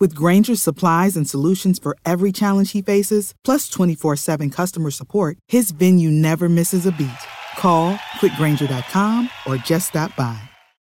[0.00, 5.38] With Grainger's supplies and solutions for every challenge he faces, plus 24 7 customer support,
[5.48, 7.10] his venue never misses a beat.
[7.56, 10.38] Call quickgranger.com or just stop by.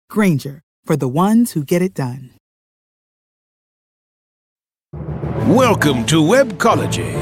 [0.09, 2.31] Granger, for the ones who get it done.
[5.47, 7.13] Welcome to Webcology.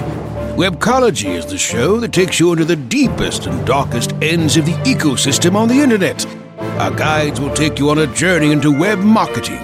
[0.56, 4.74] Webcology is the show that takes you into the deepest and darkest ends of the
[4.86, 6.26] ecosystem on the internet.
[6.80, 9.60] Our guides will take you on a journey into web marketing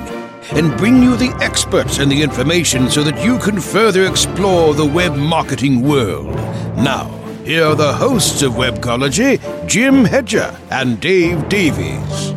[0.52, 4.86] and bring you the experts and the information so that you can further explore the
[4.86, 6.34] web marketing world.
[6.78, 7.06] Now,
[7.46, 12.34] here are the hosts of Webcology, Jim Hedger and Dave Davies.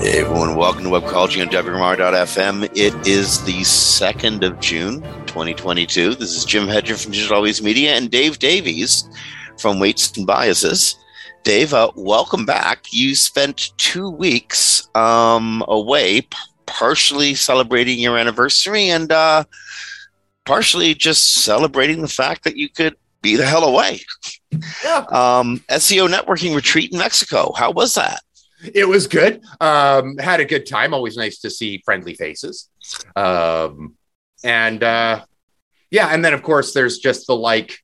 [0.00, 2.64] Hey everyone, welcome to Webcology on WMR.fm.
[2.76, 6.14] It is the 2nd of June, 2022.
[6.14, 9.08] This is Jim Hedger from Digital Always Media and Dave Davies
[9.58, 10.96] from Weights and Biases.
[11.46, 12.92] Dave, uh, welcome back.
[12.92, 19.44] You spent two weeks um, away, p- partially celebrating your anniversary and uh,
[20.44, 24.00] partially just celebrating the fact that you could be the hell away.
[24.82, 25.04] Yeah.
[25.08, 27.52] Um, SEO networking retreat in Mexico.
[27.56, 28.22] How was that?
[28.74, 29.40] It was good.
[29.60, 30.92] Um, had a good time.
[30.92, 32.68] Always nice to see friendly faces.
[33.14, 33.94] Um,
[34.42, 35.24] and uh,
[35.92, 37.78] yeah, and then of course there's just the like.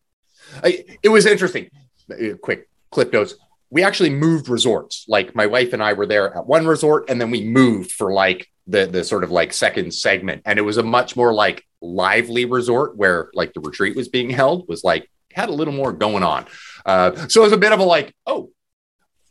[0.65, 1.71] I, it was interesting.
[2.11, 3.37] Uh, Quick clip notes.
[3.73, 5.07] We actually moved resorts.
[5.09, 8.13] Like my wife and I were there at one resort, and then we moved for
[8.13, 11.65] like the the sort of like second segment, and it was a much more like
[11.81, 14.69] lively resort where like the retreat was being held.
[14.69, 16.47] Was like had a little more going on.
[16.85, 18.51] Uh, so it was a bit of a like, oh,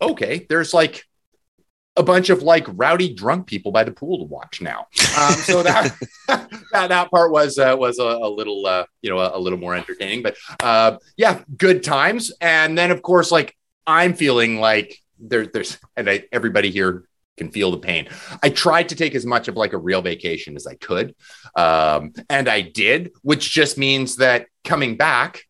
[0.02, 1.06] okay, there's like
[1.98, 4.88] a bunch of like rowdy drunk people by the pool to watch now.
[5.20, 5.96] Um, so that,
[6.28, 9.60] that that part was uh, was a, a little uh, you know a, a little
[9.60, 12.32] more entertaining, but uh, yeah, good times.
[12.42, 13.56] And then of course, like
[13.86, 17.06] I'm feeling like there, there's and I, everybody here
[17.38, 18.08] can feel the pain.
[18.44, 21.16] I tried to take as much of like a real vacation as I could,
[21.56, 25.44] um, and I did, which just means that coming back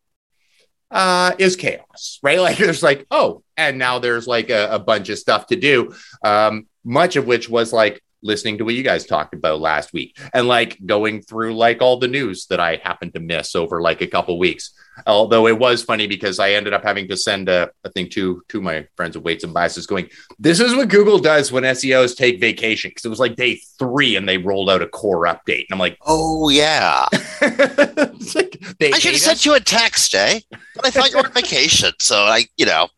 [0.91, 2.40] uh, is chaos, right?
[2.41, 5.94] Like there's like, oh, and now there's like a, a bunch of stuff to do,
[6.24, 10.18] um, much of which was like listening to what you guys talked about last week
[10.34, 14.02] and like going through like all the news that I happened to miss over like
[14.02, 14.72] a couple weeks.
[15.08, 18.44] Although it was funny because I ended up having to send a, a thing to
[18.50, 22.16] to my friends of Weights and Biases going, this is what Google does when SEOs
[22.16, 22.90] take vacation.
[22.90, 25.66] Because it was like day three and they rolled out a core update.
[25.70, 27.06] And I'm like, Oh, yeah.
[27.42, 30.42] like I should have sent you a text, eh?
[30.76, 32.90] But I thought you were on vacation, so I, you know,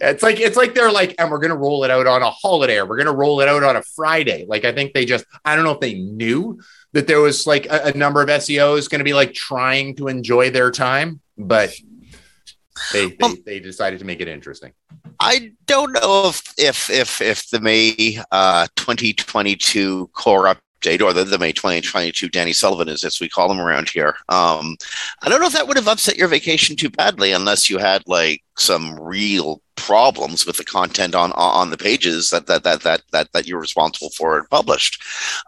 [0.00, 2.78] It's like it's like they're like, and we're gonna roll it out on a holiday,
[2.78, 4.46] or we're gonna roll it out on a Friday.
[4.48, 6.60] Like I think they just, I don't know if they knew
[6.92, 10.08] that there was like a, a number of SEOs going to be like trying to
[10.08, 11.74] enjoy their time, but
[12.92, 14.72] they they, Um, they decided to make it interesting.
[15.20, 21.38] I don't know if if if if the May uh, 2022 core or the, the
[21.38, 24.16] May 2022 Danny Sullivan is as we call him around here.
[24.28, 24.76] Um,
[25.22, 28.02] I don't know if that would have upset your vacation too badly unless you had
[28.06, 33.02] like some real problems with the content on on the pages that that that that
[33.12, 35.02] that, that you're responsible for and published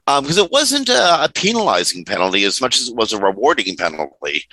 [0.06, 4.44] because it wasn't a, a penalizing penalty as much as it was a rewarding penalty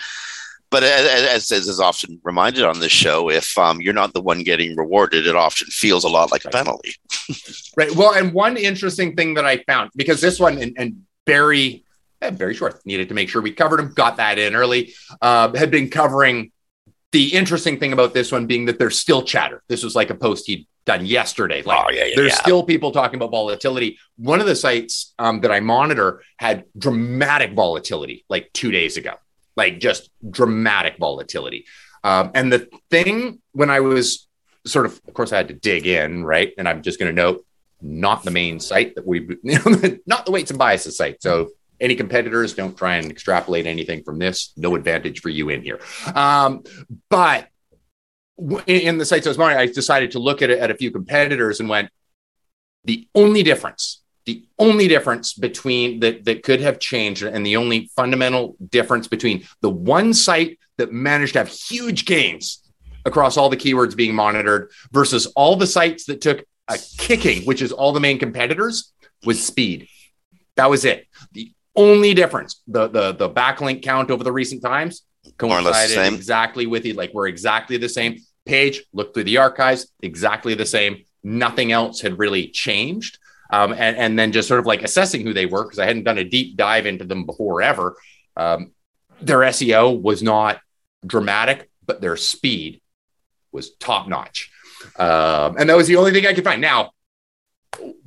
[0.70, 4.44] but as, as is often reminded on this show, if um, you're not the one
[4.44, 6.96] getting rewarded, it often feels a lot like a penalty.
[7.78, 7.94] Right.
[7.94, 11.84] Well, and one interesting thing that I found because this one and, and Barry,
[12.22, 15.54] eh, Barry Schwartz needed to make sure we covered him, got that in early, uh,
[15.54, 16.54] had been covering
[17.12, 19.62] the interesting thing about this one being that there's still chatter.
[19.68, 21.64] This was like a post he'd done yesterday.
[21.64, 22.42] Like Oh, yeah, yeah, there's yeah.
[22.42, 23.98] still people talking about volatility.
[24.18, 29.16] One of the sites um, that I monitor had dramatic volatility like two days ago,
[29.56, 31.66] like just dramatic volatility.
[32.04, 34.28] Um, and the thing when I was
[34.66, 36.54] sort of, of course, I had to dig in, right?
[36.58, 37.46] And I'm just going to note
[37.82, 39.28] not the main site that we,
[40.06, 41.22] not the weights and biases site.
[41.22, 41.50] So
[41.80, 44.54] any competitors don't try and extrapolate anything from this.
[44.56, 45.80] No advantage for you in here.
[46.14, 46.64] Um,
[47.10, 47.50] but
[48.68, 51.60] in the sites I was monitoring, I decided to look at, at a few competitors
[51.60, 51.90] and went,
[52.84, 57.90] the only difference, the only difference between that that could have changed, and the only
[57.96, 62.62] fundamental difference between the one site that managed to have huge gains
[63.06, 67.62] across all the keywords being monitored versus all the sites that took a kicking, which
[67.62, 68.92] is all the main competitors,
[69.24, 69.88] was speed.
[70.56, 71.08] That was it.
[71.34, 75.04] The only difference, the the the backlink count over the recent times
[75.38, 76.96] coincided exactly with it.
[76.96, 78.84] Like we're exactly the same page.
[78.94, 81.04] Look through the archives, exactly the same.
[81.24, 83.20] Nothing else had really changed.
[83.50, 86.04] Um, and, and then just sort of like assessing who they were because I hadn't
[86.04, 87.96] done a deep dive into them before ever.
[88.36, 88.72] Um,
[89.22, 90.60] their SEO was not
[91.06, 92.82] dramatic, but their speed
[93.52, 94.52] was top notch.
[94.98, 96.62] Um, and that was the only thing I could find.
[96.62, 96.92] Now,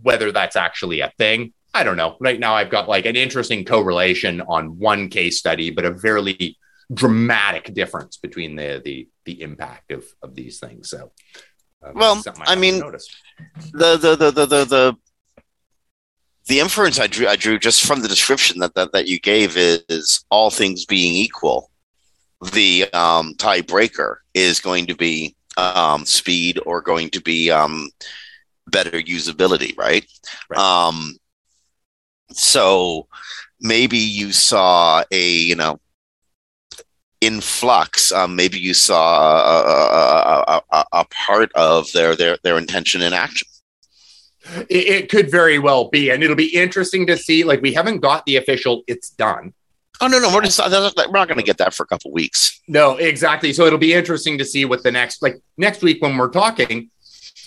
[0.03, 2.17] whether that's actually a thing, I don't know.
[2.21, 6.59] Right now, I've got like an interesting correlation on one case study, but a fairly
[6.93, 10.89] dramatic difference between the the the impact of of these things.
[10.89, 11.13] So,
[11.83, 14.97] um, well, I, mean, the the the the the
[16.49, 19.57] the inference I drew I drew just from the description that that, that you gave
[19.57, 21.71] is, is all things being equal,
[22.53, 27.91] the um, tiebreaker is going to be um, speed or going to be um,
[28.67, 30.07] better usability, right?
[30.49, 30.59] right.
[30.59, 31.17] Um,
[32.31, 33.07] so
[33.61, 35.79] maybe you saw a you know
[37.21, 38.11] influx.
[38.11, 43.13] Um, maybe you saw a, a, a, a, part of their their their intention in
[43.13, 43.49] action.
[44.69, 47.45] It, it could very well be, and it'll be interesting to see.
[47.45, 49.53] Like we haven't got the official "it's done."
[50.01, 52.61] Oh no, no, we're just we're not going to get that for a couple weeks.
[52.69, 53.53] No, exactly.
[53.53, 56.91] So it'll be interesting to see what the next like next week when we're talking.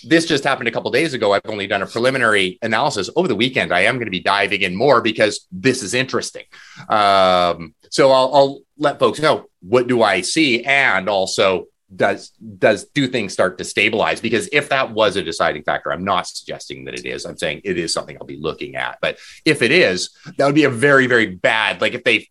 [0.04, 1.32] This just happened a couple days ago.
[1.32, 3.72] I've only done a preliminary analysis over the weekend.
[3.72, 6.42] I am going to be diving in more because this is interesting.
[6.88, 12.84] Um, so I'll, I'll let folks know what do I see, and also does does
[12.94, 16.84] do things start to stabilize because if that was a deciding factor i'm not suggesting
[16.84, 19.70] that it is i'm saying it is something i'll be looking at but if it
[19.70, 22.26] is that would be a very very bad like if they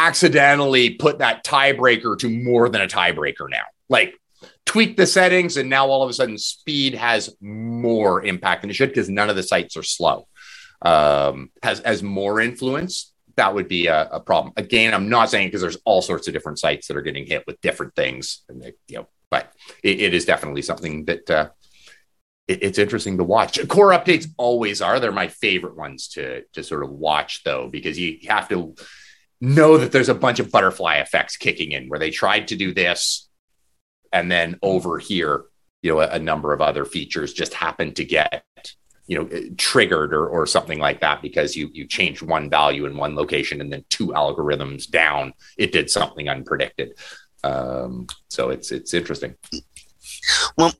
[0.00, 3.64] accidentally put that tiebreaker to more than a tiebreaker now.
[3.88, 4.14] Like
[4.64, 8.74] tweak the settings, and now all of a sudden speed has more impact than it
[8.74, 10.26] should because none of the sites are slow.
[10.82, 13.12] Um, has has more influence.
[13.36, 14.52] That would be a, a problem.
[14.56, 17.44] Again, I'm not saying because there's all sorts of different sites that are getting hit
[17.46, 21.48] with different things, and they, you know, but it, it is definitely something that uh,
[22.48, 23.66] it, it's interesting to watch.
[23.68, 25.00] Core updates always are.
[25.00, 28.74] They're my favorite ones to to sort of watch though, because you have to
[29.40, 32.74] know that there's a bunch of butterfly effects kicking in where they tried to do
[32.74, 33.28] this
[34.12, 35.44] and then over here
[35.82, 38.44] you know a, a number of other features just happen to get
[39.10, 42.96] you know triggered or, or something like that because you you changed one value in
[42.96, 46.90] one location and then two algorithms down it did something unpredicted.
[47.42, 49.34] Um, so it's it's interesting.
[50.56, 50.72] Well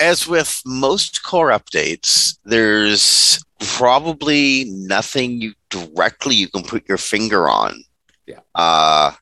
[0.00, 7.48] as with most core updates there's probably nothing you directly you can put your finger
[7.48, 7.82] on
[8.26, 8.40] yeah.
[8.54, 9.12] uh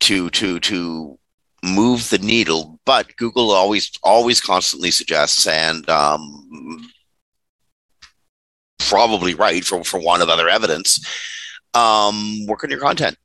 [0.00, 1.18] to to to
[1.62, 6.90] move the needle but google always always constantly suggests and um
[8.78, 11.04] probably right for for one of other evidence
[11.74, 13.16] um work on your content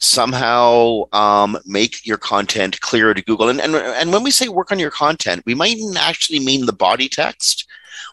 [0.00, 3.48] somehow um, make your content clearer to Google.
[3.48, 6.72] And, and, and when we say work on your content, we mightn't actually mean the
[6.72, 7.68] body text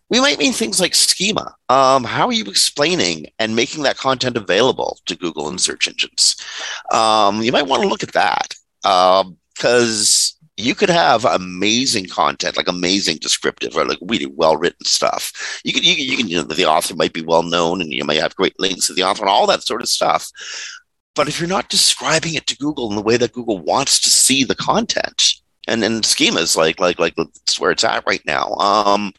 [0.10, 1.56] we might mean things like schema.
[1.70, 6.36] Um, how are you explaining and making that content available to Google and search engines?
[6.92, 8.55] Um, you might want to look at that
[8.86, 14.86] because um, you could have amazing content, like amazing descriptive or like really well written
[14.86, 15.60] stuff.
[15.64, 18.06] You can, you you can, you know, the author might be well known and you
[18.06, 20.32] might have great links to the author and all that sort of stuff.
[21.16, 24.10] But if you're not describing it to Google in the way that Google wants to
[24.10, 25.36] see the content,
[25.68, 28.54] and and schemas like like like that's where it's at right now.
[28.56, 29.14] Um,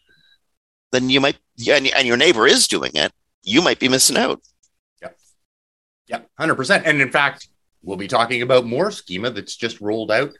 [0.93, 4.17] then you might, yeah, and, and your neighbor is doing it, you might be missing
[4.17, 4.41] out.
[5.03, 5.19] Yep.
[6.09, 6.31] Yep.
[6.39, 6.83] 100%.
[6.85, 7.49] And in fact,
[7.87, 10.33] we'll be talking about more schema that's just rolled out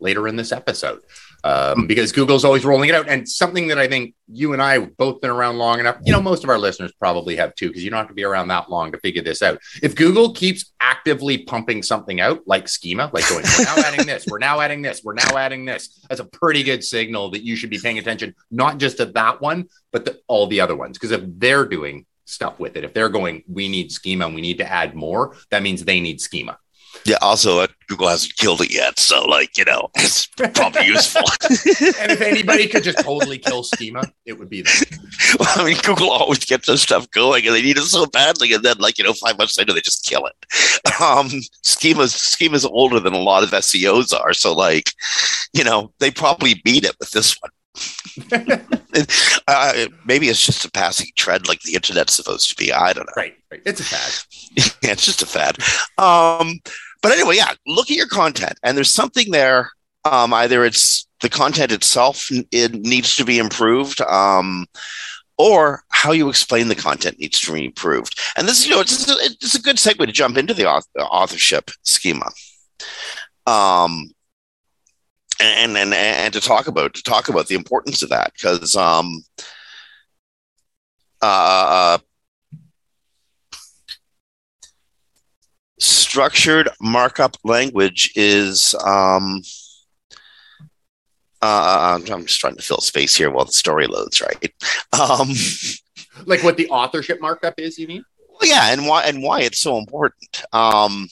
[0.00, 1.00] later in this episode
[1.44, 3.08] um, because Google's always rolling it out.
[3.08, 6.12] And something that I think you and I have both been around long enough, you
[6.12, 8.48] know, most of our listeners probably have too, because you don't have to be around
[8.48, 9.60] that long to figure this out.
[9.82, 14.26] If Google keeps actively pumping something out like schema, like going, we're now adding this,
[14.26, 17.56] we're now adding this, we're now adding this, that's a pretty good signal that you
[17.56, 20.96] should be paying attention, not just to that one, but the, all the other ones.
[20.98, 24.40] Because if they're doing stuff with it, if they're going, we need schema and we
[24.40, 26.58] need to add more, that means they need schema.
[27.04, 27.16] Yeah.
[27.20, 31.22] Also, uh, Google hasn't killed it yet, so like you know, it's probably useful.
[32.00, 34.72] and if anybody could just totally kill schema, it would be them.
[35.38, 38.52] well, I mean, Google always gets this stuff going, and they need it so badly,
[38.52, 40.34] and then like you know, five months later, they just kill it.
[41.00, 41.30] Um,
[41.62, 44.92] schema's schema's older than a lot of SEOs are, so like,
[45.54, 47.50] you know, they probably beat it with this one.
[49.48, 52.72] uh, maybe it's just a passing trend like the internet's supposed to be.
[52.72, 53.12] I don't know.
[53.16, 53.62] Right, right.
[53.64, 54.74] It's a fad.
[54.82, 55.56] yeah, it's just a fad.
[55.96, 56.60] Um,
[57.02, 59.70] but anyway, yeah, look at your content, and there's something there.
[60.04, 64.66] Um, either it's the content itself it needs to be improved, um,
[65.36, 68.18] or how you explain the content needs to be improved.
[68.36, 72.30] And this, you know, it's, it's a good segue to jump into the authorship schema.
[73.46, 74.10] Um,
[75.40, 79.24] and and and to talk about to talk about the importance of that because um
[81.22, 81.98] uh
[85.80, 89.42] structured markup language is um
[91.42, 94.52] uh, I'm just trying to fill space here while the story loads, right?
[94.92, 95.30] Um,
[96.26, 98.04] like what the authorship markup is, you mean?
[98.42, 100.42] Yeah, and why and why it's so important.
[100.52, 101.08] Um,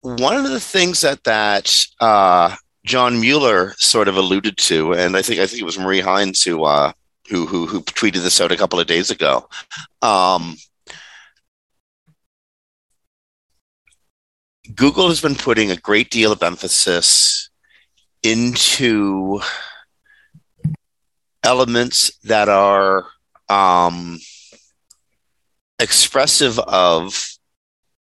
[0.00, 5.22] one of the things that that uh, John Mueller sort of alluded to, and I
[5.22, 6.92] think I think it was Marie Haynes who uh,
[7.28, 9.48] who, who who tweeted this out a couple of days ago.
[10.02, 10.56] Um,
[14.74, 17.50] Google has been putting a great deal of emphasis
[18.22, 19.40] into
[21.44, 23.06] elements that are
[23.48, 24.18] um,
[25.78, 27.28] expressive of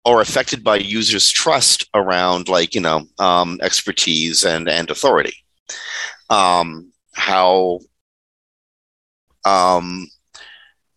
[0.04, 5.34] or affected by users' trust around like you know um, expertise and and authority.
[6.30, 7.80] Um, how
[9.44, 10.08] um,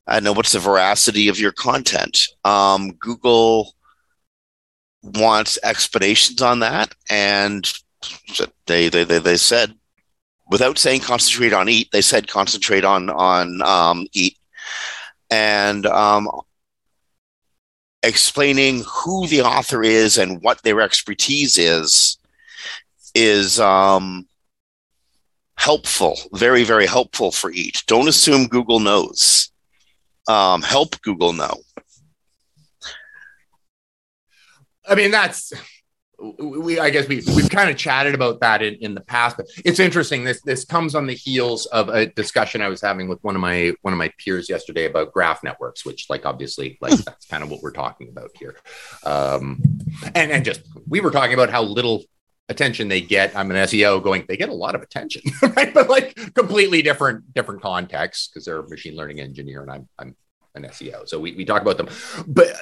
[0.07, 2.17] I know what's the veracity of your content.
[2.43, 3.73] Um, Google
[5.03, 7.71] wants explanations on that, and
[8.67, 9.73] they they they, they said
[10.49, 14.37] without saying concentrate on eat, they said concentrate on on um, eat,
[15.29, 16.29] and um,
[18.03, 22.17] explaining who the author is and what their expertise is
[23.13, 24.27] is um,
[25.55, 27.85] helpful, very, very helpful for each.
[27.85, 29.51] Don't assume Google knows.
[30.27, 31.61] Um, help Google know.
[34.91, 35.53] I mean, that's
[36.37, 39.47] we I guess we we've kind of chatted about that in, in the past, but
[39.63, 40.25] it's interesting.
[40.25, 43.41] This this comes on the heels of a discussion I was having with one of
[43.41, 47.01] my one of my peers yesterday about graph networks, which like obviously like hmm.
[47.05, 48.57] that's kind of what we're talking about here.
[49.05, 49.63] Um,
[50.13, 52.03] and and just we were talking about how little
[52.49, 53.33] attention they get.
[53.33, 55.21] I'm an SEO going, they get a lot of attention,
[55.55, 55.73] right?
[55.73, 60.15] But like completely different different contexts because they're a machine learning engineer and I'm I'm
[60.53, 61.07] an SEO.
[61.07, 61.87] So we, we talk about them.
[62.27, 62.53] But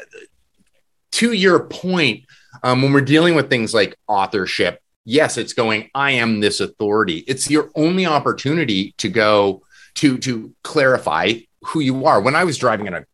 [1.13, 2.25] to your point,
[2.63, 7.23] um, when we're dealing with things like authorship, yes, it's going, I am this authority.
[7.27, 9.63] It's your only opportunity to go
[9.95, 11.33] to to clarify
[11.65, 12.21] who you are.
[12.21, 13.05] When I was driving in a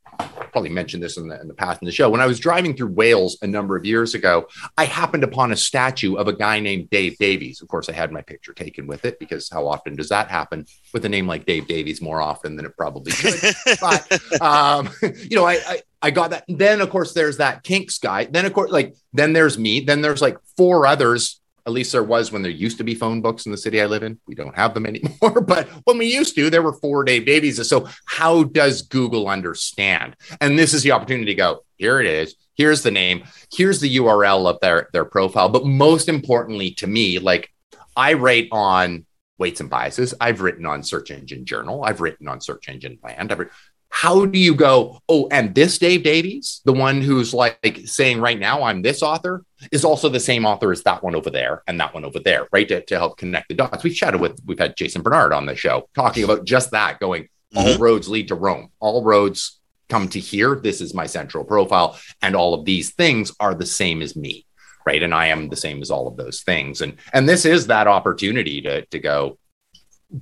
[0.55, 2.09] probably mentioned this in the, in the past in the show.
[2.09, 4.47] When I was driving through Wales a number of years ago,
[4.77, 7.61] I happened upon a statue of a guy named Dave Davies.
[7.61, 10.65] Of course, I had my picture taken with it because how often does that happen
[10.93, 12.01] with a name like Dave Davies?
[12.01, 13.53] More often than it probably should.
[13.81, 16.45] but um, you know, I, I I got that.
[16.47, 18.25] Then of course there's that Kinks guy.
[18.25, 19.79] Then of course like then there's me.
[19.79, 23.21] Then there's like four others at least there was when there used to be phone
[23.21, 24.19] books in the city I live in.
[24.27, 27.67] We don't have them anymore, but when we used to, there were four Dave Davies.
[27.67, 30.15] So, how does Google understand?
[30.39, 32.35] And this is the opportunity to go, here it is.
[32.53, 33.23] Here's the name.
[33.51, 35.49] Here's the URL of their, their profile.
[35.49, 37.51] But most importantly to me, like
[37.97, 39.07] I write on
[39.37, 40.13] weights and biases.
[40.21, 41.83] I've written on Search Engine Journal.
[41.83, 43.31] I've written on Search Engine Land.
[43.31, 43.49] I've,
[43.95, 48.37] how do you go oh and this dave davies the one who's like saying right
[48.37, 51.79] now i'm this author is also the same author as that one over there and
[51.79, 53.85] that one over there right to, to help connect the dots.
[53.85, 57.23] We've chatted with we've had jason barnard on the show talking about just that going
[57.23, 57.57] mm-hmm.
[57.57, 58.69] all roads lead to rome.
[58.81, 60.55] All roads come to here.
[60.55, 61.97] This is my central profile.
[62.21, 64.45] And all of these things are the same as me
[64.85, 65.01] right?
[65.01, 66.81] And i am the same as all of those things.
[66.81, 69.39] And and this is that opportunity to to go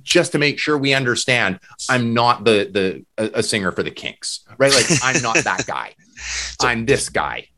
[0.02, 3.90] just to make sure we understand I'm not the the a, a singer for the
[3.90, 4.72] Kinks, right?
[4.72, 5.94] Like I'm not that guy.
[6.60, 7.48] so, I'm this guy.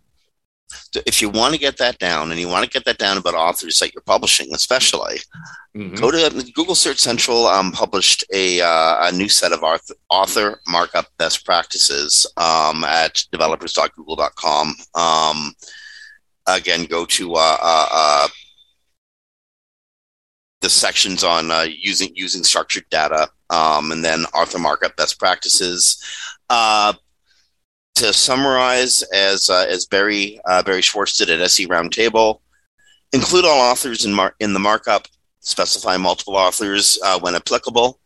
[1.07, 3.35] If you want to get that down, and you want to get that down about
[3.35, 5.19] authors that you're publishing, especially,
[5.77, 5.95] mm-hmm.
[5.95, 7.47] go to Google Search Central.
[7.47, 13.23] Um, published a uh, a new set of author, author markup best practices um, at
[13.31, 14.75] developers.google.com.
[14.95, 15.55] Um,
[16.47, 18.29] again, go to uh, uh, uh
[20.67, 26.03] the sections on uh, using using structured data, um, and then author markup best practices.
[26.51, 26.93] Uh,
[27.95, 32.41] to summarize, as uh, as Barry uh, Barry Schwartz did at SE Roundtable,
[33.13, 35.07] include all authors in mar- in the markup.
[35.39, 38.01] Specify multiple authors uh, when applicable.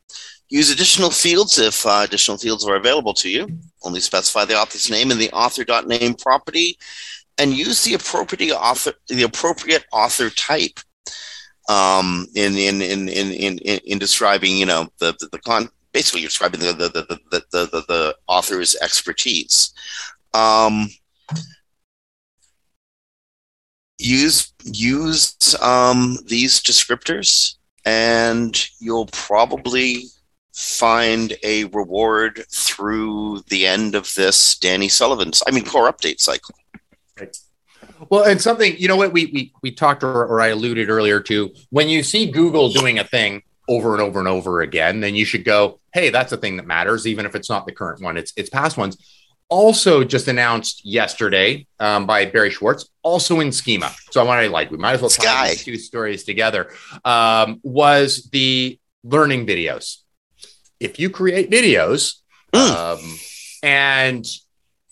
[0.51, 3.49] Use additional fields if uh, additional fields are available to you.
[3.83, 6.77] Only specify the author's name in the author.name property,
[7.39, 10.79] and use the appropriate author the appropriate author type
[11.71, 16.21] um, in, in, in, in, in, in describing, you know, the, the, the con, basically
[16.21, 19.73] you're describing the, the, the, the, the, the, author's expertise.
[20.35, 20.89] Um,
[23.99, 30.07] use, use um, these descriptors and you'll probably
[30.53, 36.57] find a reward through the end of this Danny Sullivan's, I mean, core update cycle.
[38.09, 41.21] Well, and something you know what we we we talked or, or I alluded earlier
[41.21, 45.15] to when you see Google doing a thing over and over and over again, then
[45.15, 48.03] you should go, hey, that's a thing that matters, even if it's not the current
[48.03, 48.97] one, it's it's past ones.
[49.49, 53.91] Also, just announced yesterday um, by Barry Schwartz, also in Schema.
[54.11, 56.71] So I want to like we might as well tie these two stories together.
[57.05, 59.99] Um, was the learning videos.
[60.79, 62.17] If you create videos
[62.53, 62.71] mm.
[62.71, 63.19] um,
[63.63, 64.25] and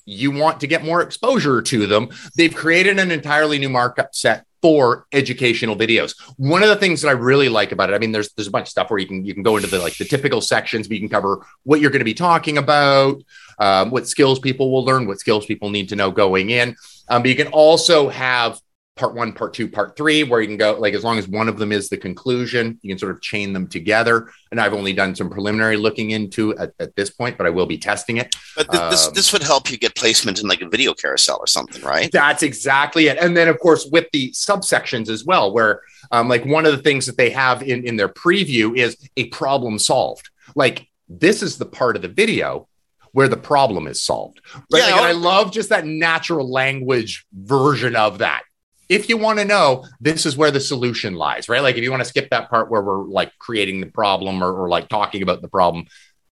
[0.08, 4.44] you want to get more exposure to them, they've created an entirely new markup set
[4.62, 6.14] for educational videos.
[6.36, 8.50] One of the things that I really like about it, I mean, there's there's a
[8.50, 10.88] bunch of stuff where you can you can go into the like the typical sections,
[10.88, 13.22] but you can cover what you're going to be talking about,
[13.58, 16.74] um, what skills people will learn, what skills people need to know going in.
[17.08, 18.60] Um, but you can also have
[18.98, 21.48] part one, part two, part three, where you can go like as long as one
[21.48, 24.30] of them is the conclusion, you can sort of chain them together.
[24.50, 27.66] And I've only done some preliminary looking into at, at this point, but I will
[27.66, 28.34] be testing it.
[28.56, 31.38] But th- um, this this would help you get placement in like a video carousel
[31.40, 32.10] or something, right?
[32.12, 33.18] That's exactly it.
[33.18, 36.82] And then of course with the subsections as well, where um, like one of the
[36.82, 40.28] things that they have in in their preview is a problem solved.
[40.54, 42.68] Like this is the part of the video
[43.12, 44.40] where the problem is solved.
[44.70, 44.86] Right?
[44.86, 48.42] Yeah, like, I love just that natural language version of that
[48.88, 51.62] if you want to know, this is where the solution lies, right?
[51.62, 54.52] Like if you want to skip that part where we're like creating the problem or,
[54.52, 55.86] or like talking about the problem,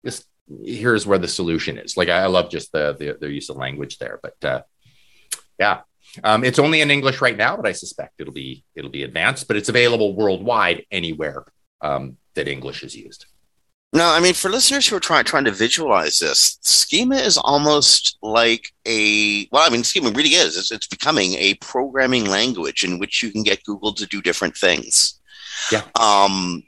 [0.06, 0.26] just
[0.64, 1.98] here's where the solution is.
[1.98, 4.62] Like I, I love just the, the, use of language there, but uh,
[5.60, 5.82] yeah,
[6.24, 9.48] um, it's only in English right now, but I suspect it'll be it'll be advanced.
[9.48, 11.44] But it's available worldwide anywhere
[11.82, 13.26] um, that English is used.
[13.96, 18.18] No, I mean for listeners who are trying trying to visualize this, schema is almost
[18.22, 20.58] like a well, I mean schema really is.
[20.58, 24.58] It's, it's becoming a programming language in which you can get Google to do different
[24.58, 25.20] things.
[25.72, 25.84] Yeah.
[25.98, 26.64] Um,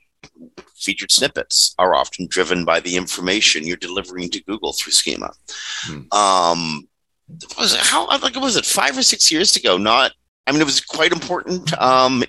[0.78, 5.32] featured snippets are often driven by the information you're delivering to Google through schema.
[5.82, 6.18] Hmm.
[6.18, 6.88] Um,
[7.58, 9.78] was it, how like was it five or six years ago?
[9.78, 10.14] Not,
[10.46, 11.78] I mean, it was quite important.
[11.78, 12.24] Um,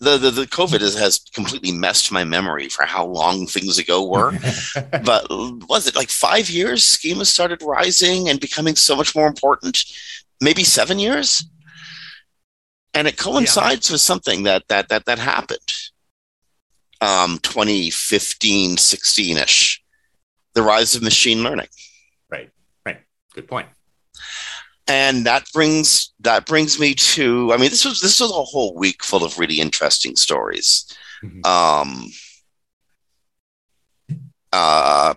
[0.00, 4.06] the, the, the COVID has, has completely messed my memory for how long things ago
[4.06, 4.32] were.
[5.04, 6.84] but was it like five years?
[6.84, 9.84] Schema started rising and becoming so much more important.
[10.40, 11.48] Maybe seven years,
[12.92, 13.94] and it coincides yeah.
[13.94, 15.72] with something that that that that happened.
[17.00, 19.82] Um, 2015, 16 ish,
[20.54, 21.68] the rise of machine learning.
[22.30, 22.50] Right.
[22.84, 22.98] Right.
[23.34, 23.68] Good point
[24.86, 28.74] and that brings that brings me to i mean this was this was a whole
[28.74, 30.86] week full of really interesting stories
[31.22, 31.44] mm-hmm.
[31.44, 32.10] um
[34.52, 35.14] uh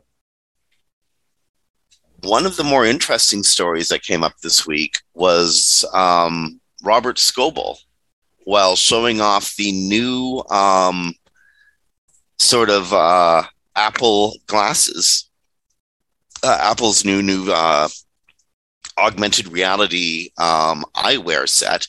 [2.24, 7.78] one of the more interesting stories that came up this week was um, Robert Scoble,
[8.44, 11.14] while showing off the new um,
[12.40, 13.44] sort of uh,
[13.76, 15.30] Apple glasses,
[16.44, 17.88] uh, Apple's new new uh,
[18.98, 21.88] augmented reality um, eyewear set,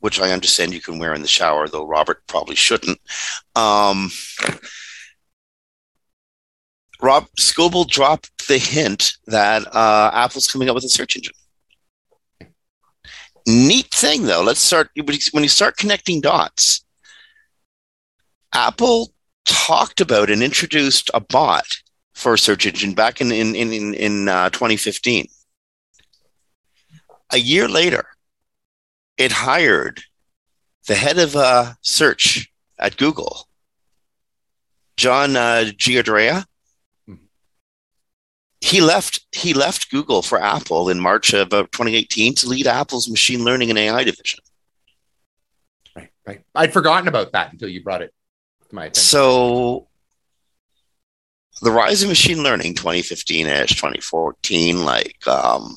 [0.00, 3.00] which I understand you can wear in the shower, though Robert probably shouldn't.
[3.56, 4.10] Um,
[7.00, 11.34] Rob Scoble dropped the hint that uh, Apple's coming up with a search engine.
[13.46, 14.42] Neat thing, though.
[14.42, 16.84] Let's start when you start connecting dots.
[18.54, 19.12] Apple
[19.44, 21.66] talked about and introduced a bot
[22.14, 25.26] for a search engine back in in in in uh, 2015
[27.32, 28.06] a year later,
[29.16, 30.02] it hired
[30.86, 33.48] the head of uh, search at Google,
[34.96, 36.44] John uh, Giannandrea.
[38.60, 39.26] He left.
[39.32, 43.68] He left Google for Apple in March of uh, 2018 to lead Apple's machine learning
[43.68, 44.40] and AI division.
[45.94, 46.44] Right, right.
[46.54, 48.14] I'd forgotten about that until you brought it
[48.68, 49.02] to my attention.
[49.02, 49.88] So,
[51.60, 55.74] the rise of machine learning, 2015ish, 2014, like um,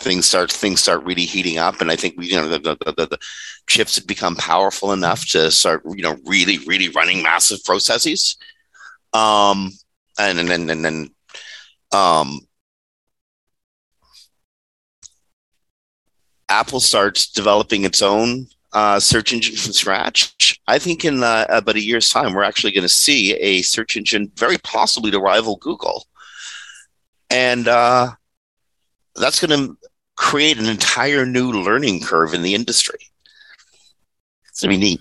[0.00, 1.80] things start things start really heating up.
[1.80, 3.18] And i think we you know the, the, the, the
[3.66, 8.36] chips have become powerful enough to start you know really really running massive processes.
[9.12, 9.72] Um
[10.18, 11.10] and and then and then
[11.92, 12.40] um
[16.50, 21.76] Apple starts developing its own uh, search engine from scratch, I think in uh, about
[21.76, 25.56] a year's time, we're actually going to see a search engine very possibly to rival
[25.56, 26.06] Google.
[27.30, 28.12] And uh,
[29.18, 29.76] that's going to
[30.16, 32.98] create an entire new learning curve in the industry.
[34.48, 35.00] It's going to be neat.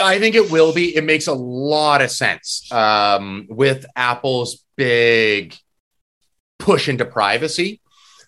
[0.00, 0.94] I think it will be.
[0.96, 5.56] It makes a lot of sense um, with Apple's big
[6.58, 7.80] push into privacy.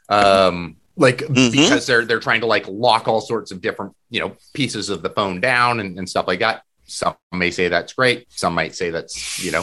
[0.08, 1.52] Um, like Mhm.
[1.52, 5.02] because they're they're trying to like lock all sorts of different you know pieces of
[5.02, 8.74] the phone down and, and stuff like that some may say that's great some might
[8.74, 9.62] say that's you know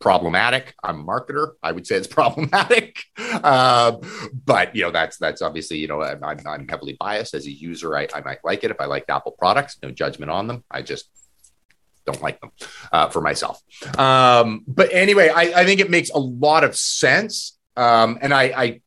[0.00, 0.74] problematic.
[0.82, 1.52] I'm a marketer.
[1.62, 2.98] I would say it's problematic.
[3.42, 4.00] Um,
[4.44, 7.34] but you know that's that's obviously you know I'm, I'm heavily biased.
[7.34, 9.78] As a user I, I might like it if i liked apple products.
[9.82, 10.64] No judgment on them.
[10.70, 11.08] I just
[12.06, 12.50] don't like them
[12.92, 13.60] uh, for myself.
[13.98, 17.58] Um, but anyway I, I think it makes a lot of sense.
[17.76, 18.80] Um, and I, I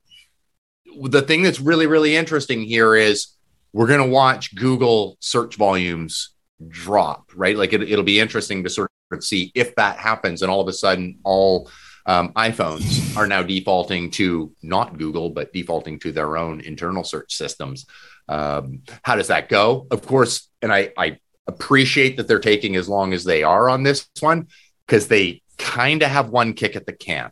[1.07, 3.27] the thing that's really really interesting here is
[3.73, 6.31] we're going to watch google search volumes
[6.67, 7.55] drop right?
[7.55, 10.73] Like it, it'll be interesting to sort see if that happens and all of a
[10.73, 11.69] sudden all
[12.05, 17.35] um, iphones are now defaulting to not google but defaulting to their own internal search
[17.35, 17.85] systems.
[18.27, 19.87] Um, how does that go?
[19.91, 23.83] Of course and i i appreciate that they're taking as long as they are on
[23.83, 24.47] this one
[24.85, 27.31] because they kind of have one kick at the can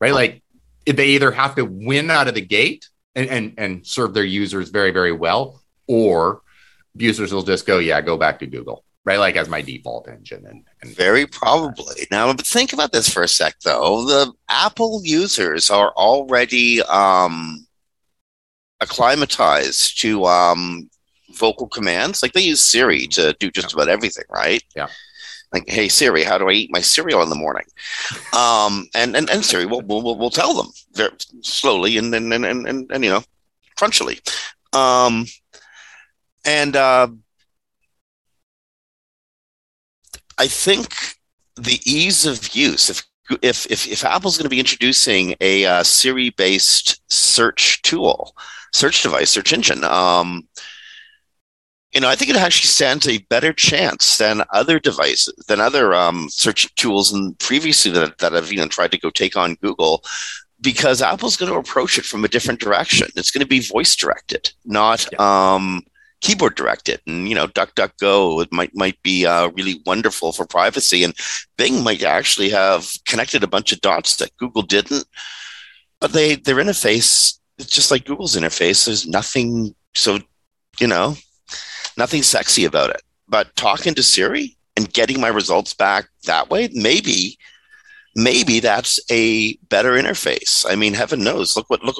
[0.00, 0.14] right?
[0.14, 0.42] Like
[0.86, 4.70] they either have to win out of the gate and, and and serve their users
[4.70, 6.42] very very well or
[6.94, 10.44] users will just go yeah go back to google right like as my default engine
[10.46, 12.06] and, and Very probably.
[12.10, 14.04] Now, but think about this for a sec, though.
[14.04, 17.66] The Apple users are already um,
[18.80, 20.90] acclimatized to um,
[21.32, 22.22] vocal commands.
[22.22, 24.62] Like they use Siri to do just about everything, right?
[24.76, 24.88] Yeah.
[25.52, 27.66] Like, hey Siri, how do I eat my cereal in the morning?
[28.36, 31.10] Um, and, and and Siri will will will tell them very
[31.40, 33.24] slowly and and and and, and, and you know,
[33.76, 34.20] crunchily.
[34.72, 35.26] Um,
[36.44, 37.08] and uh,
[40.40, 41.16] I think
[41.56, 43.06] the ease of use, if
[43.42, 48.34] if if, if Apple's going to be introducing a uh, Siri-based search tool,
[48.72, 50.48] search device, search engine, um,
[51.92, 55.92] you know, I think it actually stands a better chance than other devices, than other
[55.92, 59.56] um, search tools, and previously that that have you know tried to go take on
[59.56, 60.02] Google,
[60.62, 63.08] because Apple's going to approach it from a different direction.
[63.14, 65.82] It's going to be voice directed, not um,
[66.20, 67.00] keyboard directed.
[67.06, 71.14] And you know, DuckDuckGo it might might be uh, really wonderful for privacy, and
[71.56, 75.04] Bing might actually have connected a bunch of dots that Google didn't.
[76.00, 78.86] But they their interface, it's just like Google's interface.
[78.86, 80.18] There's nothing so,
[80.78, 81.16] you know,
[81.96, 83.02] nothing sexy about it.
[83.28, 87.38] But talking to Siri and getting my results back that way, maybe
[88.16, 90.66] maybe that's a better interface.
[90.68, 91.56] I mean, heaven knows.
[91.56, 91.96] Look what look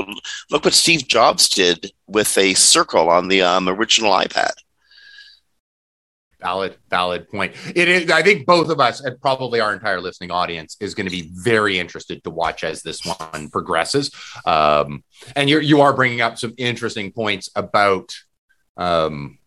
[0.51, 4.53] look what Steve Jobs did with a circle on the um, original iPad.
[6.40, 7.55] valid valid point.
[7.75, 11.07] It is i think both of us and probably our entire listening audience is going
[11.07, 14.11] to be very interested to watch as this one progresses.
[14.44, 15.05] Um,
[15.37, 18.14] and you're you are bringing up some interesting points about
[18.77, 19.38] um,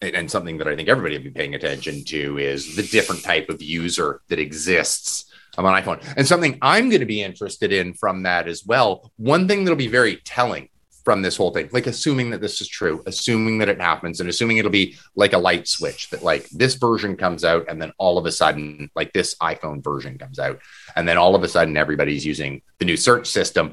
[0.00, 3.22] and, and something that i think everybody will be paying attention to is the different
[3.22, 5.26] type of user that exists
[5.56, 6.02] on an iphone.
[6.16, 9.76] And something i'm going to be interested in from that as well one thing that'll
[9.76, 10.68] be very telling
[11.08, 14.28] from this whole thing like assuming that this is true assuming that it happens and
[14.28, 17.90] assuming it'll be like a light switch that like this version comes out and then
[17.96, 20.60] all of a sudden like this iphone version comes out
[20.96, 23.72] and then all of a sudden everybody's using the new search system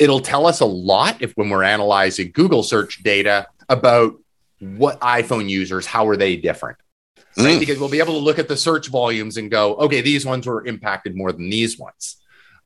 [0.00, 4.16] it'll tell us a lot if when we're analyzing google search data about
[4.58, 6.78] what iphone users how are they different
[7.38, 7.58] right?
[7.58, 7.60] Mm.
[7.60, 10.48] because we'll be able to look at the search volumes and go okay these ones
[10.48, 12.16] were impacted more than these ones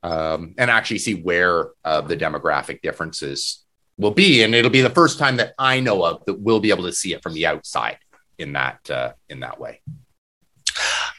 [0.01, 3.64] um, and actually see where uh, the demographic differences
[3.97, 6.69] will be and it'll be the first time that i know of that we'll be
[6.69, 7.97] able to see it from the outside
[8.37, 9.81] in that uh, in that way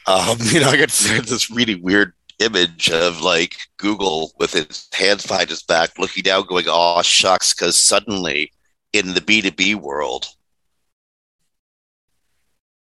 [0.05, 5.25] Um, you know, I got this really weird image of like Google with its hands
[5.25, 8.53] behind his back, looking down, going, "Oh shucks," because suddenly
[8.93, 10.27] in the B two B world,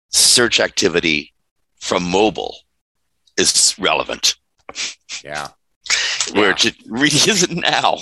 [0.09, 1.33] search activity
[1.79, 2.55] from mobile
[3.37, 4.35] is relevant.
[5.23, 5.49] yeah
[6.33, 7.97] where it really isn't now.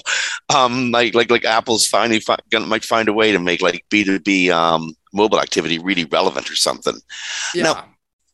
[0.56, 3.86] Um, like like like Apple's finally fi- gonna might find a way to make like
[3.90, 6.96] B two B um mobile activity really relevant or something.
[7.54, 7.86] yeah Now-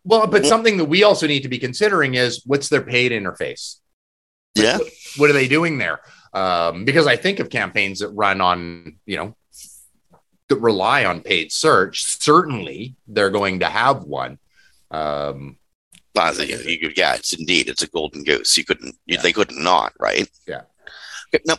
[0.04, 3.78] well but something that we also need to be considering is what's their paid interface
[4.56, 4.78] Yeah,
[5.18, 6.00] what are they doing there?
[6.34, 9.36] Um, because I think of campaigns that run on, you know,
[10.50, 12.04] that rely on paid search.
[12.04, 14.38] Certainly, they're going to have one.
[14.92, 15.58] Um,
[16.16, 18.58] yeah, it's indeed it's a golden goose.
[18.58, 19.22] You couldn't you, Yeah.
[19.22, 20.30] they couldn't not right.
[20.48, 20.62] Yeah.
[21.34, 21.56] Okay, now,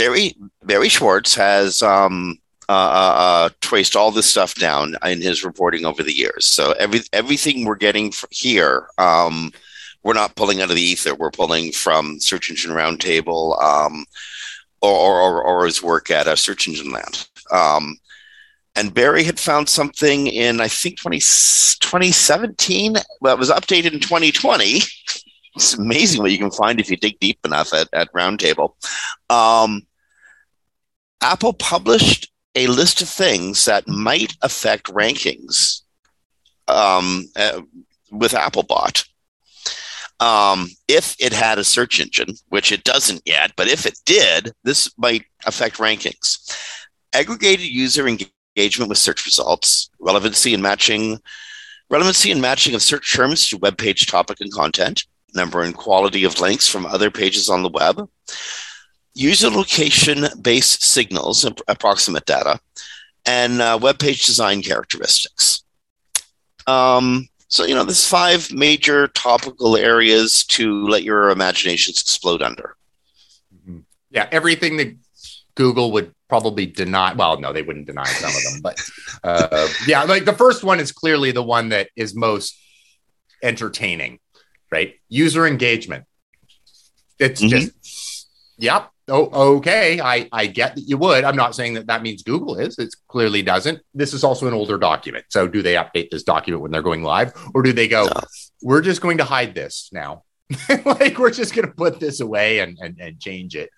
[0.00, 0.34] Barry
[0.64, 2.38] Barry Schwartz has um
[2.70, 6.46] uh, uh, traced all this stuff down in his reporting over the years.
[6.46, 9.52] So every everything we're getting here, um,
[10.02, 11.14] we're not pulling out of the ether.
[11.14, 14.06] We're pulling from Search Engine Roundtable um,
[14.80, 17.28] or, or, or his work at uh, Search Engine Land.
[17.52, 17.98] Um,
[18.76, 22.94] and Barry had found something in I think 20, 2017.
[23.20, 24.80] Well, it was updated in 2020.
[25.56, 28.74] it's amazing what you can find if you dig deep enough at, at Roundtable.
[29.28, 29.82] Um,
[31.22, 35.82] Apple published a list of things that might affect rankings
[36.68, 37.60] um, uh,
[38.10, 39.06] with Applebot.
[40.18, 44.52] Um, if it had a search engine, which it doesn't yet, but if it did,
[44.64, 46.54] this might affect rankings.
[47.12, 51.18] Aggregated user engagement with search results, relevancy and matching,
[51.88, 55.04] relevancy and matching of search terms to web page topic and content,
[55.34, 58.06] number and quality of links from other pages on the web,
[59.14, 62.60] user location based signals, approximate data,
[63.26, 65.62] and uh, web page design characteristics.
[66.66, 72.76] Um, so, you know, there's five major topical areas to let your imaginations explode under.
[73.54, 73.80] Mm-hmm.
[74.10, 74.96] Yeah, everything that
[75.56, 77.12] Google would probably deny.
[77.12, 78.80] Well, no, they wouldn't deny some of them, but
[79.24, 82.56] uh, yeah, like the first one is clearly the one that is most
[83.42, 84.20] entertaining,
[84.70, 84.94] right?
[85.08, 86.04] User engagement.
[87.18, 87.50] It's mm-hmm.
[87.50, 91.24] just, yep, oh, okay, I, I get that you would.
[91.24, 92.78] I'm not saying that that means Google is.
[92.78, 93.80] It clearly doesn't.
[93.94, 95.26] This is also an older document.
[95.28, 97.32] So do they update this document when they're going live?
[97.54, 98.20] Or do they go, no.
[98.62, 100.24] we're just going to hide this now?
[100.84, 103.70] like we're just going to put this away and, and, and change it.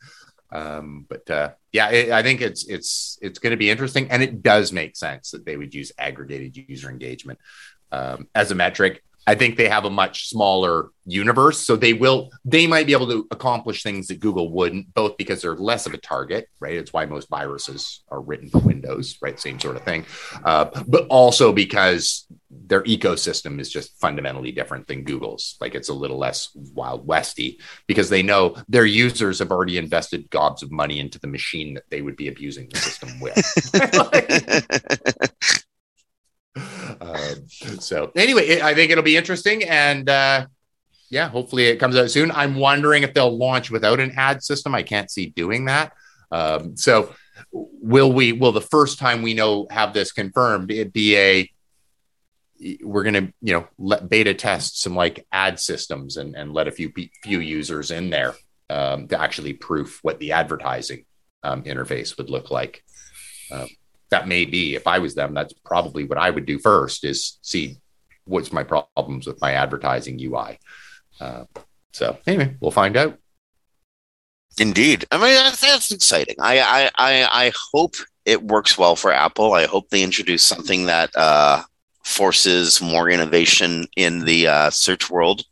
[0.51, 4.23] Um, but uh, yeah, it, I think it's it's it's going to be interesting, and
[4.23, 7.38] it does make sense that they would use aggregated user engagement
[7.90, 9.03] um, as a metric.
[9.27, 13.09] I think they have a much smaller universe, so they will they might be able
[13.09, 16.75] to accomplish things that Google wouldn't, both because they're less of a target, right?
[16.75, 19.39] It's why most viruses are written for Windows, right?
[19.39, 20.07] Same sort of thing,
[20.45, 25.57] uh, but also because their ecosystem is just fundamentally different than Google's.
[25.61, 30.31] Like it's a little less wild westy because they know their users have already invested
[30.31, 33.39] gobs of money into the machine that they would be abusing the system with.
[37.12, 40.46] Um, so anyway, I think it'll be interesting, and uh,
[41.11, 42.31] yeah, hopefully it comes out soon.
[42.31, 44.75] I'm wondering if they'll launch without an ad system.
[44.75, 45.92] I can't see doing that.
[46.31, 47.14] Um, so
[47.53, 48.33] will we?
[48.33, 50.70] Will the first time we know have this confirmed?
[50.70, 51.51] It be a
[52.83, 56.68] we're going to you know let beta test some like ad systems and and let
[56.68, 58.35] a few few users in there
[58.70, 61.05] um, to actually proof what the advertising
[61.42, 62.83] um, interface would look like.
[63.51, 63.68] Um,
[64.12, 67.38] that may be if I was them, that's probably what I would do first is
[67.42, 67.79] see
[68.25, 70.59] what's my problems with my advertising UI.
[71.20, 71.44] Uh,
[71.92, 73.18] so anyway, we'll find out.
[74.59, 76.37] Indeed, I mean that's, that's exciting.
[76.38, 77.94] I, I I I hope
[78.25, 79.55] it works well for Apple.
[79.55, 81.62] I hope they introduce something that uh,
[82.05, 85.44] forces more innovation in the uh, search world.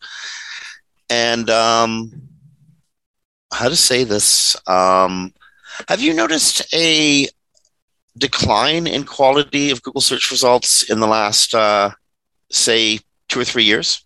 [1.09, 2.13] And um,
[3.53, 4.55] how to say this?
[4.69, 5.33] Um,
[5.89, 7.27] have you noticed a
[8.17, 11.91] decline in quality of Google search results in the last, uh,
[12.51, 14.05] say, two or three years?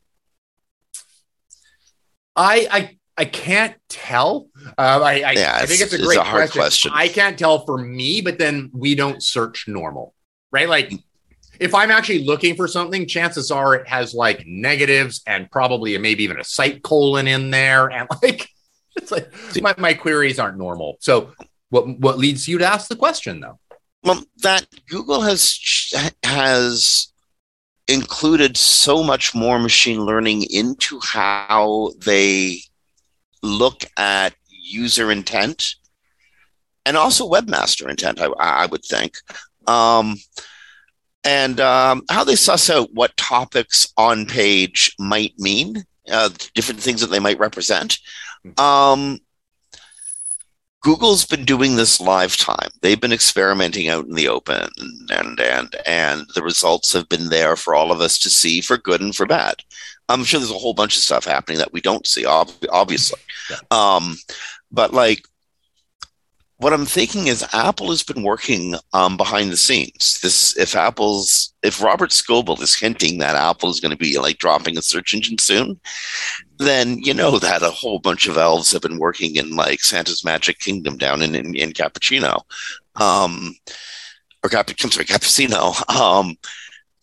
[2.36, 4.48] I I I can't tell.
[4.76, 6.60] Um, I I, yeah, I think it's a great it's a question.
[6.60, 6.92] question.
[6.94, 10.14] I can't tell for me, but then we don't search normal,
[10.50, 10.68] right?
[10.68, 10.92] Like
[11.60, 16.24] if I'm actually looking for something, chances are it has like negatives and probably maybe
[16.24, 18.48] even a site colon in there, and like
[18.96, 20.96] it's like my, my queries aren't normal.
[21.00, 21.32] So
[21.70, 23.58] what what leads you to ask the question though?
[24.04, 25.58] Well, that Google has
[26.22, 27.08] has
[27.88, 32.60] included so much more machine learning into how they
[33.42, 35.74] look at user intent
[36.86, 38.20] and also webmaster intent.
[38.20, 39.16] I, I would think,
[39.66, 40.16] um,
[41.24, 47.00] and um, how they suss out what topics on page might mean, uh, different things
[47.00, 47.98] that they might represent.
[48.42, 48.60] Hmm.
[48.60, 49.18] Um,
[50.84, 52.68] Google's been doing this live time.
[52.82, 54.68] They've been experimenting out in the open
[55.08, 58.76] and and and the results have been there for all of us to see for
[58.76, 59.56] good and for bad.
[60.10, 63.18] I'm sure there's a whole bunch of stuff happening that we don't see obviously.
[63.50, 63.56] Yeah.
[63.70, 64.18] Um,
[64.70, 65.26] but like
[66.58, 70.20] what I'm thinking is Apple has been working um, behind the scenes.
[70.22, 74.38] This if Apple's if Robert Scoble is hinting that Apple is going to be like
[74.38, 75.80] dropping a search engine soon,
[76.58, 80.24] then you know that a whole bunch of elves have been working in like Santa's
[80.24, 82.42] Magic Kingdom down in in, in Cappuccino,
[82.96, 83.56] um,
[84.44, 86.36] or Cap- I'm sorry, Cupertino, um,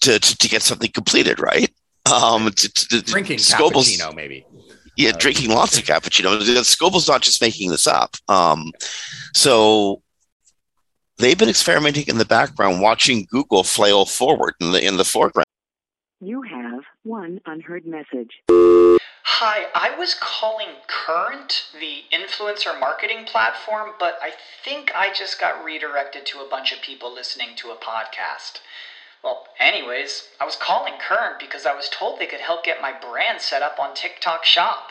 [0.02, 1.70] to, to, to get something completed, right?
[2.12, 4.46] Um, to, to, drinking Scoble's, cappuccino maybe.
[5.02, 6.40] Yeah, drinking lots of cappuccino.
[6.64, 8.16] Scoble's not just making this up.
[8.28, 8.72] Um,
[9.34, 10.04] so
[11.18, 15.48] they've been experimenting in the background, watching Google flail forward in the in the foreground.
[16.20, 18.44] You have one unheard message.
[18.48, 24.34] Hi, I was calling Current, the influencer marketing platform, but I
[24.64, 28.60] think I just got redirected to a bunch of people listening to a podcast.
[29.24, 32.92] Well, anyways, I was calling Current because I was told they could help get my
[32.92, 34.91] brand set up on TikTok Shop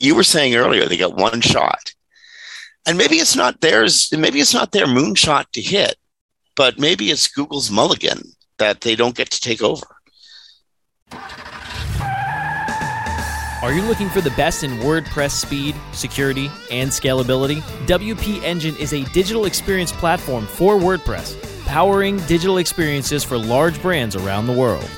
[0.00, 1.92] you were saying earlier they got one shot,
[2.86, 4.08] and maybe it's not theirs.
[4.16, 5.96] Maybe it's not their moonshot to hit,
[6.56, 8.22] but maybe it's Google's mulligan
[8.58, 9.86] that they don't get to take over.
[13.62, 17.60] Are you looking for the best in WordPress speed, security, and scalability?
[17.86, 24.16] WP Engine is a digital experience platform for WordPress, powering digital experiences for large brands
[24.16, 24.88] around the world.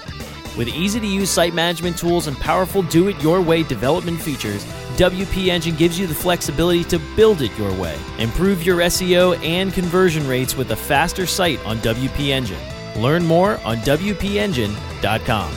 [0.56, 4.64] With easy to use site management tools and powerful do it your way development features,
[4.92, 7.98] WP Engine gives you the flexibility to build it your way.
[8.18, 12.60] Improve your SEO and conversion rates with a faster site on WP Engine.
[12.96, 15.52] Learn more on WPEngine.com.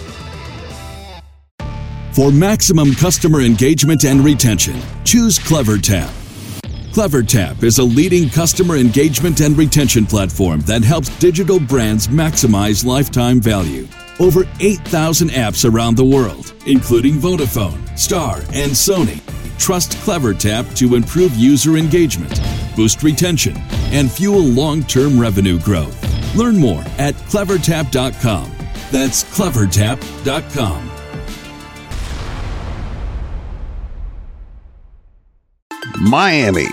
[2.14, 6.10] For maximum customer engagement and retention, choose CleverTap.
[6.94, 13.42] CleverTap is a leading customer engagement and retention platform that helps digital brands maximize lifetime
[13.42, 13.86] value.
[14.20, 19.20] Over 8,000 apps around the world, including Vodafone, Star, and Sony,
[19.60, 22.40] trust CleverTap to improve user engagement,
[22.76, 23.56] boost retention,
[23.92, 25.96] and fuel long term revenue growth.
[26.36, 28.52] Learn more at clevertap.com.
[28.92, 30.92] That's clevertap.com.
[36.02, 36.68] Miami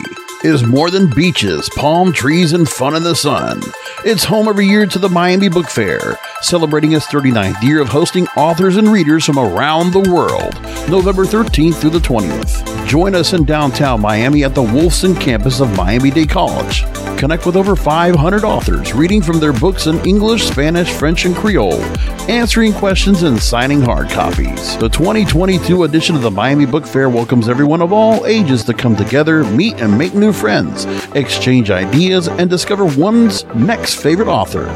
[0.44, 3.60] is more than beaches, palm trees, and fun in the sun.
[4.04, 8.26] It's home every year to the Miami Book Fair, celebrating its 39th year of hosting
[8.36, 10.54] authors and readers from around the world,
[10.90, 12.86] November 13th through the 20th.
[12.86, 16.84] Join us in downtown Miami at the Wolfson campus of Miami Dade College.
[17.18, 21.80] Connect with over 500 authors reading from their books in English, Spanish, French, and Creole,
[22.28, 24.76] answering questions and signing hard copies.
[24.78, 28.96] The 2022 edition of the Miami Book Fair welcomes everyone of all ages to come
[28.96, 34.66] together, meet, and make new friends, exchange ideas, and discover one's next favorite author.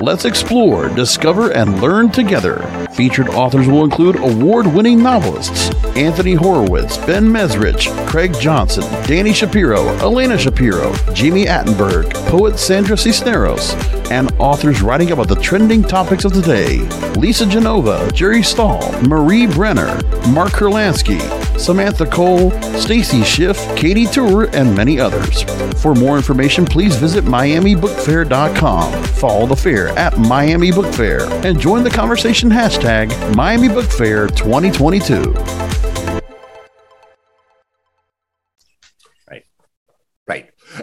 [0.00, 2.58] Let's explore, discover, and learn together.
[2.92, 9.86] Featured authors will include award winning novelists Anthony Horowitz, Ben Mezrich, Craig Johnson, Dani Shapiro,
[9.98, 13.74] Elena Shapiro, Jami Attenberg, poet Sandra Cisneros,
[14.10, 16.78] and authors writing about the trending topics of the day
[17.18, 19.94] Lisa Genova, Jerry Stahl, Marie Brenner,
[20.30, 21.20] Mark Kurlansky,
[21.58, 25.42] Samantha Cole, Stacy Schiff, Katy Tur, and many others.
[25.80, 29.04] For more information, please visit MiamiBookFair.com.
[29.04, 34.26] Follow the fair at Miami Book Fair and join the conversation hashtag Miami Book Fair
[34.28, 35.73] 2022.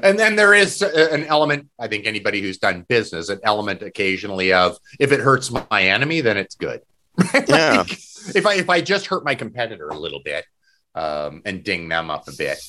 [0.02, 4.54] And then there is an element, I think anybody who's done business, an element occasionally
[4.54, 6.82] of if it hurts my enemy, then it's good.
[7.48, 7.78] Yeah.
[7.78, 7.92] like,
[8.36, 10.46] if I if I just hurt my competitor a little bit
[10.96, 12.60] um, and ding them up a bit,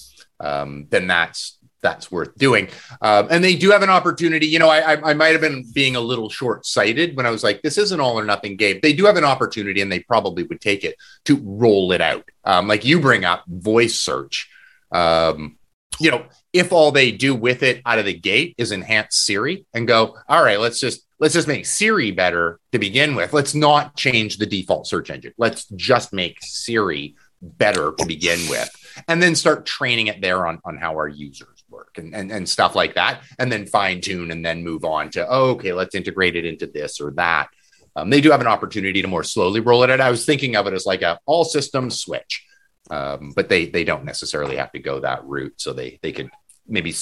[0.41, 2.69] um, then that's that's worth doing.
[3.01, 4.47] Um, and they do have an opportunity.
[4.47, 7.31] You know, I, I, I might have been being a little short sighted when I
[7.31, 8.79] was like, this is an all or nothing game.
[8.83, 12.25] They do have an opportunity, and they probably would take it to roll it out.
[12.45, 14.49] Um, like you bring up voice search.
[14.93, 15.59] Um,
[15.99, 19.65] you know, if all they do with it out of the gate is enhance Siri
[19.73, 23.33] and go, all right, let's just let's just make Siri better to begin with.
[23.33, 25.33] Let's not change the default search engine.
[25.39, 28.71] Let's just make Siri better to begin with,
[29.09, 32.49] and then start training it there on on how our users work and and, and
[32.49, 35.95] stuff like that, and then fine tune and then move on to oh, okay, let's
[35.95, 37.49] integrate it into this or that.
[37.95, 40.01] Um, they do have an opportunity to more slowly roll it out.
[40.01, 42.45] I was thinking of it as like a all systems switch,
[42.91, 45.55] um, but they they don't necessarily have to go that route.
[45.57, 46.31] So they they could
[46.67, 46.95] maybe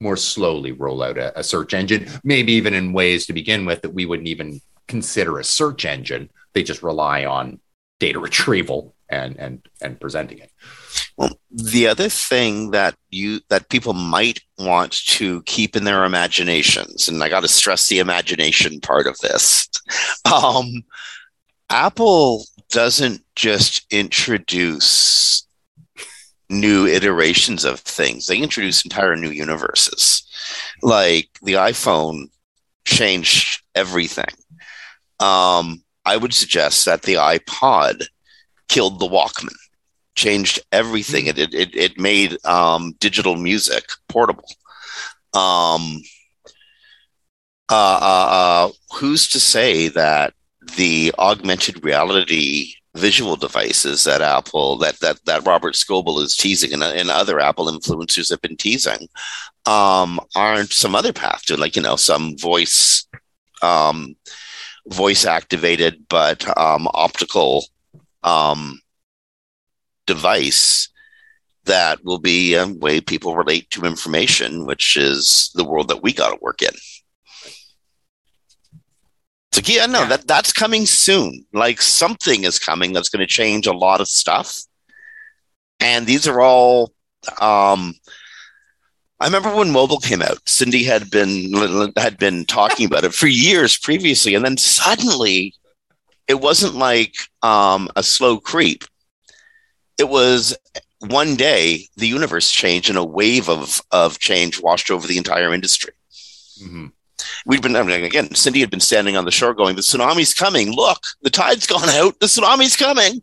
[0.00, 3.82] more slowly roll out a, a search engine, maybe even in ways to begin with
[3.82, 6.30] that we wouldn't even consider a search engine.
[6.52, 7.60] They just rely on
[8.00, 10.50] data retrieval and and and presenting it.
[11.16, 17.08] Well, the other thing that you that people might want to keep in their imaginations,
[17.08, 19.68] and I got to stress the imagination part of this.
[20.24, 20.84] Um,
[21.68, 25.43] Apple doesn't just introduce
[26.50, 30.22] new iterations of things; they introduce entire new universes.
[30.82, 32.28] Like the iPhone
[32.84, 34.32] changed everything.
[35.20, 38.06] Um, I would suggest that the iPod
[38.68, 39.54] killed the Walkman,
[40.14, 41.26] changed everything.
[41.26, 44.48] It it it made um, digital music portable.
[45.32, 46.02] Um,
[47.70, 50.34] uh, uh, uh, who's to say that
[50.76, 56.82] the augmented reality visual devices that Apple that that that Robert Scoble is teasing and,
[56.82, 59.08] and other Apple influencers have been teasing
[59.66, 63.06] um, aren't some other path to like you know some voice
[63.62, 64.14] um,
[64.86, 67.64] voice activated but um, optical
[68.22, 68.80] um,
[70.06, 70.88] device
[71.64, 76.12] that will be a way people relate to information, which is the world that we
[76.12, 76.74] got to work in.
[79.54, 80.08] So yeah, no, yeah.
[80.08, 81.46] that that's coming soon.
[81.52, 84.64] Like something is coming that's going to change a lot of stuff,
[85.78, 86.92] and these are all.
[87.40, 87.94] Um,
[89.20, 90.40] I remember when mobile came out.
[90.48, 91.52] Cindy had been
[91.96, 95.54] had been talking about it for years previously, and then suddenly,
[96.26, 98.82] it wasn't like um, a slow creep.
[99.98, 100.56] It was
[100.98, 105.54] one day the universe changed and a wave of of change washed over the entire
[105.54, 105.92] industry.
[106.60, 106.86] Mm-hmm
[107.46, 110.34] we'd been I mean, again cindy had been standing on the shore going the tsunami's
[110.34, 110.72] coming.
[110.72, 112.18] Look the tide's gone out.
[112.20, 113.22] The tsunami's coming.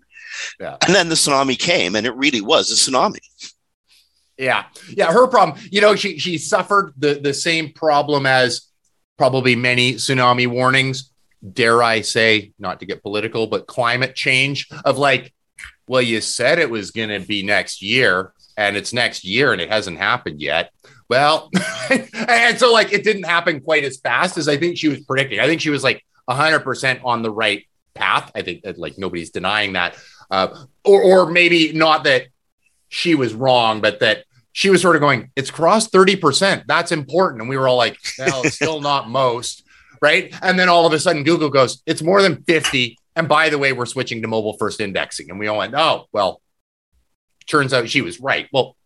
[0.59, 0.77] Yeah.
[0.85, 3.19] and then the tsunami came and it really was a tsunami.
[4.37, 4.65] Yeah.
[4.89, 8.67] Yeah her problem you know she she suffered the the same problem as
[9.17, 11.11] probably many tsunami warnings
[11.53, 15.33] dare i say not to get political but climate change of like
[15.87, 19.61] well you said it was going to be next year and it's next year and
[19.61, 20.71] it hasn't happened yet
[21.11, 21.51] well,
[22.13, 25.41] and so like it didn't happen quite as fast as I think she was predicting.
[25.41, 28.31] I think she was like 100% on the right path.
[28.33, 29.97] I think that like nobody's denying that.
[30.31, 32.27] Uh, or, or maybe not that
[32.87, 36.63] she was wrong, but that she was sort of going, it's crossed 30%.
[36.65, 37.41] That's important.
[37.41, 39.65] And we were all like, well, it's still not most.
[40.01, 40.33] Right.
[40.41, 42.97] And then all of a sudden, Google goes, it's more than 50.
[43.17, 45.29] And by the way, we're switching to mobile first indexing.
[45.29, 46.41] And we all went, oh, well,
[47.47, 48.47] turns out she was right.
[48.53, 48.77] Well,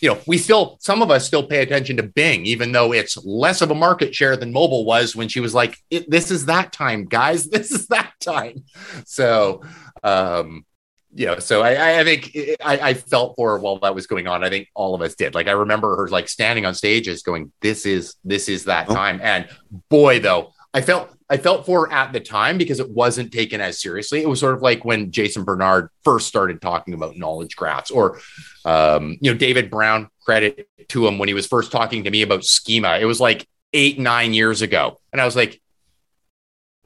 [0.00, 3.16] you know, we still, some of us still pay attention to Bing, even though it's
[3.24, 5.78] less of a market share than mobile was when she was like,
[6.08, 7.48] this is that time, guys.
[7.56, 8.64] This is that time.
[9.06, 9.62] So,
[10.02, 10.66] um,
[11.14, 14.26] you know, so I, I think I, I felt for her while that was going
[14.26, 14.44] on.
[14.44, 15.34] I think all of us did.
[15.34, 18.94] Like I remember her like standing on stages going, "This is this is that oh.
[18.94, 19.48] time." And
[19.88, 23.80] boy, though, I felt I felt for at the time because it wasn't taken as
[23.80, 24.22] seriously.
[24.22, 28.20] It was sort of like when Jason Barnard first started talking about knowledge graphs, or
[28.64, 30.08] um, you know, David Brown.
[30.24, 32.98] Credit to him when he was first talking to me about schema.
[32.98, 35.60] It was like eight nine years ago, and I was like,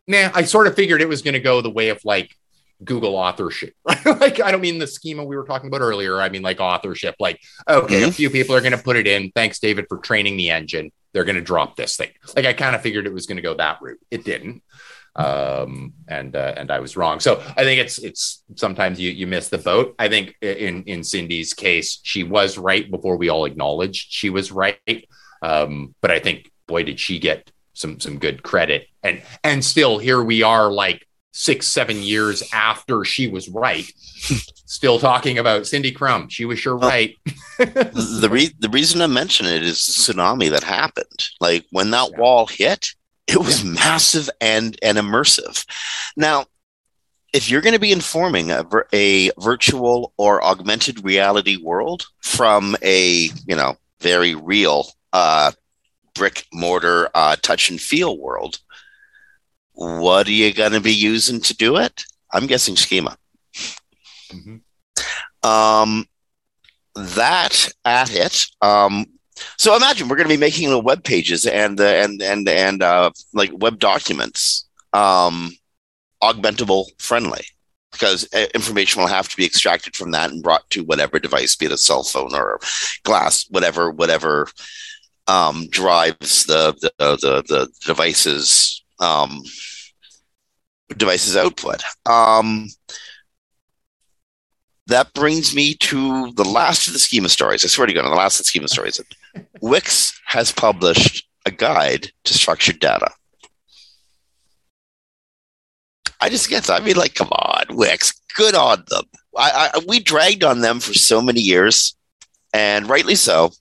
[0.07, 2.37] man, I sort of figured it was going to go the way of like
[2.85, 3.75] Google authorship.
[3.87, 6.21] like I don't mean the schema we were talking about earlier.
[6.21, 7.15] I mean like authorship.
[7.19, 8.11] Like okay, mm-hmm.
[8.11, 9.33] a few people are going to put it in.
[9.35, 12.11] Thanks, David, for training the engine they're going to drop this thing.
[12.37, 14.01] Like I kind of figured it was going to go that route.
[14.11, 14.63] It didn't.
[15.17, 17.19] Um, and uh, and I was wrong.
[17.19, 19.95] So I think it's it's sometimes you you miss the boat.
[19.99, 24.53] I think in in Cindy's case, she was right before we all acknowledged she was
[24.53, 24.79] right.
[25.43, 28.87] Um, but I think boy did she get some some good credit.
[29.03, 33.93] And and still here we are like six seven years after she was right
[34.71, 36.31] still talking about Cindy Krum.
[36.31, 37.17] She was sure right.
[37.59, 41.29] the re- the reason I mention it is the tsunami that happened.
[41.41, 42.21] Like when that yeah.
[42.21, 42.91] wall hit,
[43.27, 43.73] it was yeah.
[43.73, 45.67] massive and and immersive.
[46.17, 46.47] Now,
[47.33, 53.29] if you're going to be informing a, a virtual or augmented reality world from a
[53.47, 55.51] you know very real uh,
[56.15, 58.59] brick mortar uh, touch and feel world,
[59.73, 62.05] what are you going to be using to do it?
[62.33, 63.17] I'm guessing schema.
[64.33, 65.49] Mm-hmm.
[65.49, 66.07] Um,
[66.95, 68.47] that at it.
[68.61, 69.07] Um,
[69.57, 72.83] so imagine we're going to be making the web pages and uh, and and and
[72.83, 75.51] uh, like web documents um,
[76.23, 77.45] augmentable friendly
[77.93, 81.57] because uh, information will have to be extracted from that and brought to whatever device,
[81.57, 82.61] be it a cell phone or
[83.05, 84.49] glass, whatever whatever
[85.27, 89.43] um, drives the the the, the devices um,
[90.97, 91.83] devices output.
[92.07, 92.69] Um,
[94.87, 97.65] that brings me to the last of the schema stories.
[97.65, 99.01] I swear to God, on the last of the schema stories.
[99.61, 103.11] Wix has published a guide to structured data.
[106.21, 109.05] I just guess, I mean, like, come on, Wix, good on them.
[109.37, 111.97] I, I, we dragged on them for so many years,
[112.53, 113.53] and rightly so.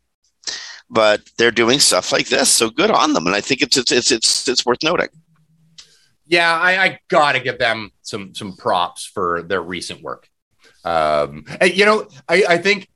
[0.89, 3.91] But they're doing stuff like this, so good on them, and I think it's it's
[3.91, 5.09] it's it's, it's worth noting.
[6.29, 10.29] Yeah, I, I got to give them some some props for their recent work.
[10.85, 12.87] Um, and, you know, I, I think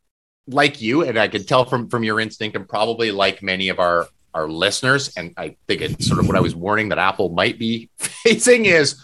[0.48, 3.80] like you, and I can tell from from your instinct, and probably like many of
[3.80, 7.30] our our listeners, and I think it's sort of what I was warning that Apple
[7.30, 9.04] might be facing is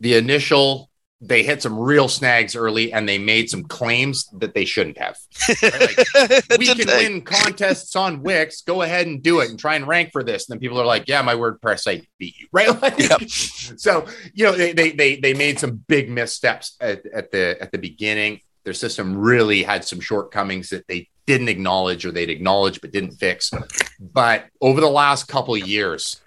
[0.00, 0.85] the initial
[1.20, 5.16] they hit some real snags early and they made some claims that they shouldn't have.
[5.62, 5.96] Right?
[6.14, 8.60] Like, we can win contests on Wix.
[8.62, 10.46] Go ahead and do it and try and rank for this.
[10.48, 12.48] And then people are like, yeah, my WordPress site beat you.
[12.52, 12.66] Right.
[12.86, 13.22] Like, yep.
[13.30, 17.72] So, you know, they, they, they, they made some big missteps at, at the, at
[17.72, 18.40] the beginning.
[18.64, 23.12] Their system really had some shortcomings that they didn't acknowledge or they'd acknowledge, but didn't
[23.12, 23.50] fix.
[23.98, 26.20] But over the last couple of years,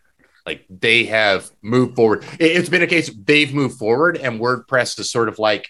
[0.45, 2.25] like they have moved forward.
[2.39, 5.67] It's been a case they've moved forward and WordPress has sort of like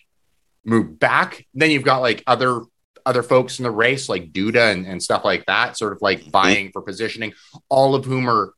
[0.65, 1.45] moved back.
[1.53, 2.61] Then you've got like other
[3.05, 6.23] other folks in the race like Duda and, and stuff like that, sort of like
[6.29, 7.33] vying for positioning,
[7.69, 8.53] all of whom are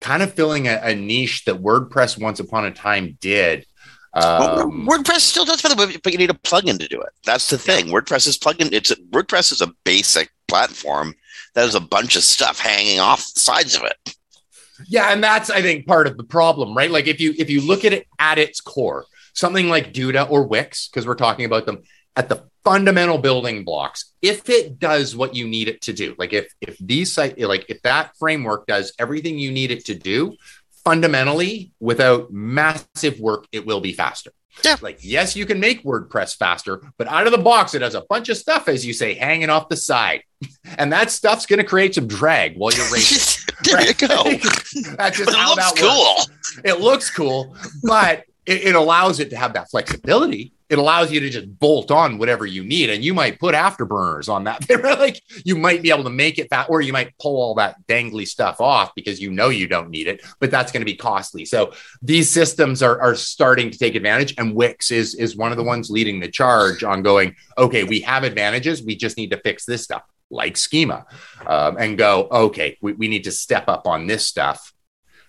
[0.00, 3.66] kind of filling a, a niche that WordPress once upon a time did.
[4.12, 7.10] Um, well, WordPress still does for the but you need a plugin to do it.
[7.24, 7.86] That's the thing.
[7.86, 8.72] WordPress is plugin.
[8.72, 11.14] It's a, WordPress is a basic platform
[11.54, 14.14] that has a bunch of stuff hanging off the sides of it.
[14.86, 16.90] Yeah, and that's I think part of the problem, right?
[16.90, 20.46] Like if you if you look at it at its core, something like Duda or
[20.46, 21.82] Wix, because we're talking about them
[22.16, 26.32] at the fundamental building blocks, if it does what you need it to do, like
[26.32, 30.36] if if these site like if that framework does everything you need it to do,
[30.84, 34.30] fundamentally, without massive work, it will be faster.
[34.64, 34.76] Yeah.
[34.80, 38.02] Like, yes, you can make WordPress faster, but out of the box, it has a
[38.02, 40.22] bunch of stuff, as you say, hanging off the side.
[40.76, 43.46] And that stuff's going to create some drag while you're racing.
[43.64, 44.00] there right?
[44.00, 44.24] you go.
[44.96, 46.16] That's just how that cool.
[46.18, 46.60] Works.
[46.64, 51.20] It looks cool, but it, it allows it to have that flexibility it allows you
[51.20, 54.64] to just bolt on whatever you need and you might put afterburners on that.
[55.04, 57.76] Like you might be able to make it fat or you might pull all that
[57.86, 60.96] dangly stuff off because you know you don't need it but that's going to be
[60.96, 61.44] costly.
[61.44, 61.72] So
[62.02, 65.62] these systems are, are starting to take advantage and wix is is one of the
[65.62, 69.64] ones leading the charge on going okay we have advantages we just need to fix
[69.64, 71.06] this stuff like schema
[71.46, 74.73] um, and go okay we, we need to step up on this stuff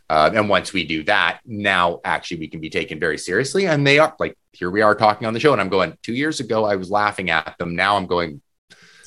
[0.10, 3.68] uh, and once we do that, now actually we can be taken very seriously.
[3.68, 5.52] And they are like, here we are talking on the show.
[5.52, 7.76] And I'm going, two years ago, I was laughing at them.
[7.76, 8.42] Now I'm going,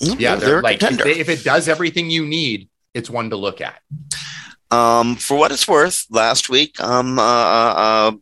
[0.01, 3.37] yeah, they're, they're like, if, they, if, it does everything you need, it's one to
[3.37, 3.81] look at.
[4.71, 8.13] Um, for what it's worth, last week, um, uh, uh, uh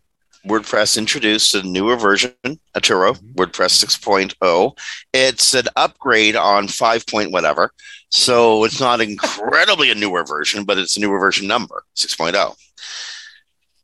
[0.46, 2.32] WordPress introduced a newer version,
[2.74, 3.32] Arturo, mm-hmm.
[3.32, 4.78] WordPress 6.0.
[5.12, 7.72] It's an upgrade on 5 point whatever.
[8.10, 12.54] So it's not incredibly a newer version, but it's a newer version number, 6.0.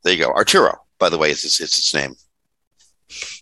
[0.04, 0.32] There you go.
[0.32, 2.14] Arturo, by the way, is its, it's its name.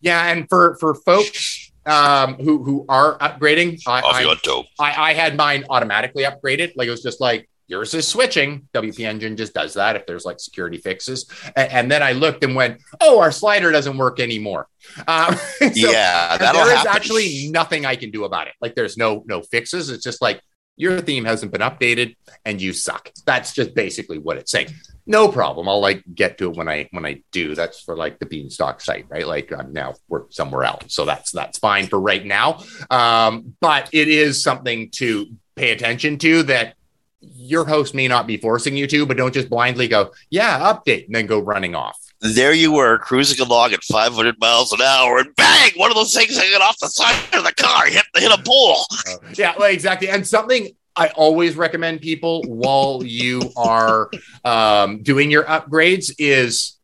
[0.01, 4.37] Yeah, and for for folks um, who who are upgrading, I, I,
[4.81, 6.73] I, I had mine automatically upgraded.
[6.75, 8.69] Like it was just like yours is switching.
[8.75, 11.27] WP Engine just does that if there's like security fixes.
[11.57, 14.67] And, and then I looked and went, oh, our slider doesn't work anymore.
[15.07, 16.93] Um, so yeah, there is happen.
[16.93, 18.55] actually nothing I can do about it.
[18.61, 19.89] Like there's no no fixes.
[19.89, 20.41] It's just like
[20.77, 23.11] your theme hasn't been updated and you suck.
[23.27, 24.69] That's just basically what it's saying.
[25.07, 25.69] No problem.
[25.69, 27.55] I'll like get to it when I when I do.
[27.55, 29.27] That's for like the Beanstalk site, right?
[29.27, 32.63] Like I'm now we're somewhere else, so that's that's fine for right now.
[32.91, 36.75] Um, but it is something to pay attention to that
[37.21, 41.07] your host may not be forcing you to, but don't just blindly go, yeah, update,
[41.07, 41.99] and then go running off.
[42.21, 46.15] There you were, cruising along at 500 miles an hour, and bang, one of those
[46.15, 48.85] things hanging off the side of the car hit, hit a pole.
[49.09, 50.09] Uh, yeah, well, exactly.
[50.09, 54.11] And something I always recommend people while you are
[54.45, 56.77] um, doing your upgrades is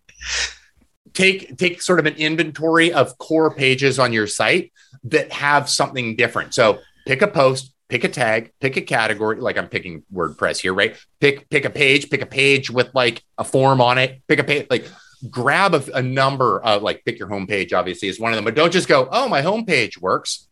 [1.12, 4.72] take take sort of an inventory of core pages on your site
[5.04, 6.54] that have something different.
[6.54, 9.40] So pick a post, pick a tag, pick a category.
[9.40, 10.96] Like I'm picking WordPress here, right?
[11.20, 14.22] Pick pick a page, pick a page with like a form on it.
[14.28, 14.88] Pick a page, like
[15.30, 17.72] grab a, a number of like pick your homepage.
[17.72, 20.48] Obviously, is one of them, but don't just go, oh, my homepage works,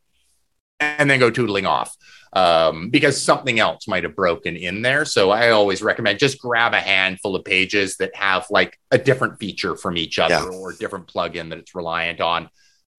[0.80, 1.96] and then go tootling off.
[2.32, 5.04] Um, because something else might have broken in there.
[5.04, 9.38] So I always recommend just grab a handful of pages that have like a different
[9.38, 10.58] feature from each other yeah.
[10.58, 12.48] or a different plugin that it's reliant on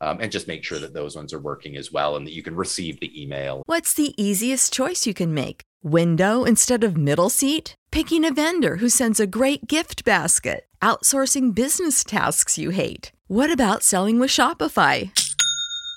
[0.02, 2.44] um, and just make sure that those ones are working as well and that you
[2.44, 3.64] can receive the email.
[3.66, 5.62] What's the easiest choice you can make?
[5.84, 7.76] Window instead of middle seat?
[7.92, 10.66] Picking a vendor who sends a great gift basket?
[10.82, 13.12] Outsourcing business tasks you hate?
[13.28, 15.12] What about selling with Shopify?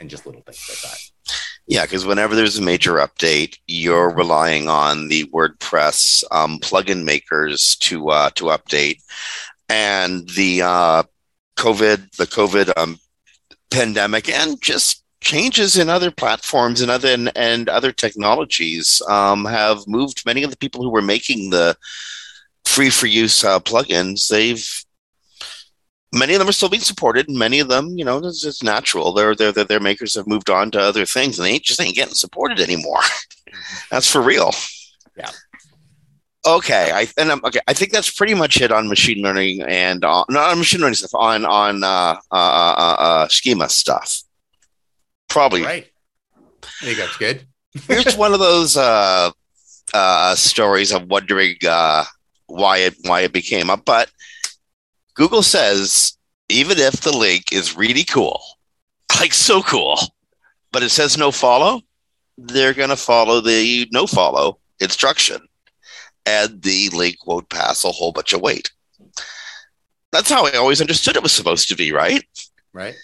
[0.00, 0.98] and just little things like that.
[1.66, 7.76] Yeah, because whenever there's a major update, you're relying on the WordPress um, plugin makers
[7.76, 9.02] to uh, to update,
[9.68, 11.02] and the uh,
[11.56, 12.98] COVID, the COVID um,
[13.70, 19.86] pandemic, and just changes in other platforms and other and, and other technologies um, have
[19.88, 21.74] moved many of the people who were making the
[22.66, 24.28] free for use uh, plugins.
[24.28, 24.83] They've
[26.14, 27.28] many of them are still being supported.
[27.28, 29.12] And many of them, you know, it's, it's natural.
[29.12, 31.96] Their, their their their makers have moved on to other things, and they just ain't
[31.96, 33.00] getting supported anymore.
[33.90, 34.52] that's for real.
[35.16, 35.30] Yeah.
[36.46, 37.60] Okay, I and I'm, okay.
[37.66, 40.96] I think that's pretty much it on machine learning and uh, not on machine learning
[40.96, 44.22] stuff on on uh, uh, uh, uh schema stuff.
[45.28, 45.90] Probably right.
[46.62, 47.46] I think that's good.
[47.88, 49.30] Here's one of those uh,
[49.92, 52.04] uh, stories of wondering uh,
[52.46, 54.10] why it why it became up, but
[55.14, 56.16] Google says
[56.48, 58.42] even if the link is really cool,
[59.20, 59.98] like so cool,
[60.72, 61.80] but it says no follow,
[62.36, 65.40] they're going to follow the no follow instruction
[66.26, 68.70] and the link won't pass a whole bunch of weight.
[70.12, 72.24] That's how I always understood it was supposed to be, right?
[72.72, 72.94] Right.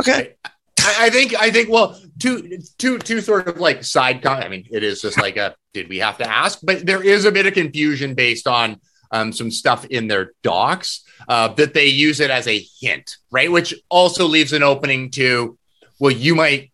[0.00, 0.34] Okay.
[0.80, 4.44] I, I think I think well, two two two sort of like side comment.
[4.44, 6.58] I mean, it is just like a did we have to ask?
[6.62, 8.80] But there is a bit of confusion based on
[9.14, 13.50] um, some stuff in their docs uh, that they use it as a hint, right?
[13.50, 15.56] Which also leaves an opening to,
[16.00, 16.72] well, you might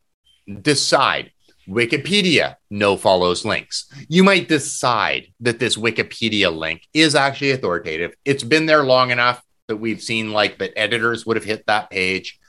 [0.62, 1.32] decide
[1.68, 3.92] Wikipedia no follows links.
[4.08, 8.14] You might decide that this Wikipedia link is actually authoritative.
[8.24, 11.90] It's been there long enough that we've seen like that editors would have hit that
[11.90, 12.40] page.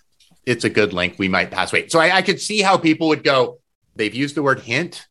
[0.46, 1.16] It's a good link.
[1.20, 1.92] We might pass weight.
[1.92, 3.60] So I, I could see how people would go,
[3.96, 5.06] they've used the word hint.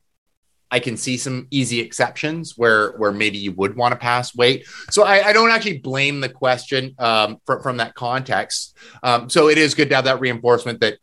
[0.70, 4.66] I can see some easy exceptions where where maybe you would want to pass weight.
[4.90, 8.76] So I, I don't actually blame the question um, from, from that context.
[9.02, 10.98] Um, so it is good to have that reinforcement that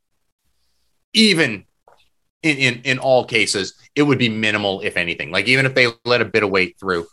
[1.13, 1.65] even
[2.43, 5.32] in, in in all cases, it would be minimal, if anything.
[5.32, 7.07] Like even if they let a bit of weight through,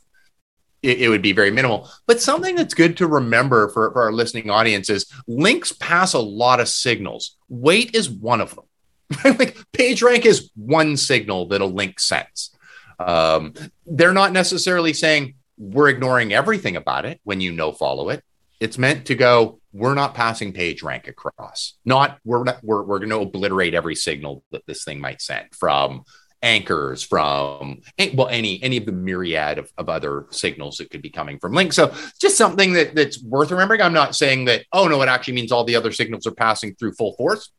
[0.82, 1.90] it, it would be very minimal.
[2.06, 6.20] But something that's good to remember for, for our listening audience is links pass a
[6.20, 7.36] lot of signals.
[7.48, 8.64] Weight is one of them.
[9.24, 12.50] like PageRank is one signal that a link sends.
[12.98, 13.54] Um,
[13.86, 18.22] they're not necessarily saying we're ignoring everything about it when you no follow it.
[18.60, 21.74] It's meant to go, we're not passing PageRank across.
[21.84, 25.48] Not we're not, we're, we're going to obliterate every signal that this thing might send
[25.52, 26.04] from
[26.44, 27.80] anchors from
[28.12, 31.54] well any any of the myriad of, of other signals that could be coming from
[31.54, 35.08] links so just something that that's worth remembering i'm not saying that oh no it
[35.08, 37.50] actually means all the other signals are passing through full force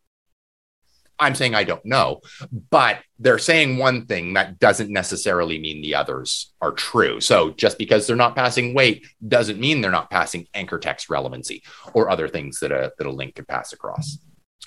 [1.20, 2.22] I'm saying I don't know,
[2.70, 7.22] but they're saying one thing that doesn't necessarily mean the others are true.
[7.22, 11.63] So just because they're not passing weight doesn't mean they're not passing anchor text relevancy
[11.93, 14.18] or other things that a that a link could pass across.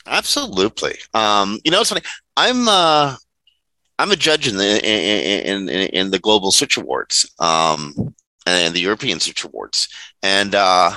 [0.06, 0.94] Absolutely.
[1.14, 2.02] Um, you know, it's funny.
[2.36, 3.16] I'm uh,
[3.98, 8.14] I'm a judge in the in in, in the global search awards um,
[8.46, 9.88] and the European search awards,
[10.22, 10.92] and uh,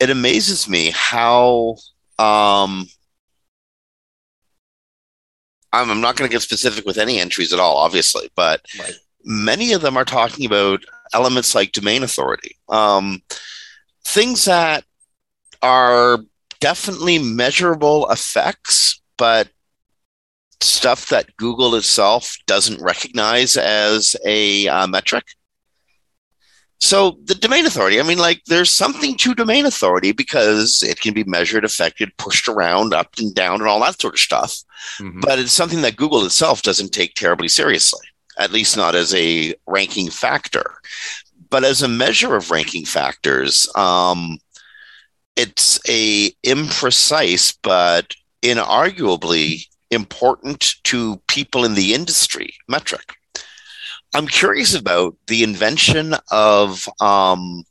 [0.00, 1.76] it amazes me how
[2.18, 2.86] um,
[5.72, 8.94] I'm, I'm not going to get specific with any entries at all, obviously, but right.
[9.24, 10.80] many of them are talking about
[11.12, 13.22] elements like domain authority, um,
[14.04, 14.84] things that
[15.62, 16.18] are
[16.60, 19.48] definitely measurable effects, but
[20.60, 25.24] stuff that Google itself doesn't recognize as a uh, metric.
[26.80, 31.12] So the domain authority, I mean, like there's something to domain authority because it can
[31.12, 34.62] be measured, affected, pushed around, up and down, and all that sort of stuff.
[35.00, 35.20] Mhm.
[35.20, 38.06] But it's something that Google itself doesn't take terribly seriously,
[38.38, 40.80] at least not as a ranking factor.
[41.50, 44.38] But as a measure of ranking factors, um,
[45.34, 53.17] it's a imprecise but inarguably important to people in the industry metric.
[54.14, 57.64] I'm curious about the invention of um,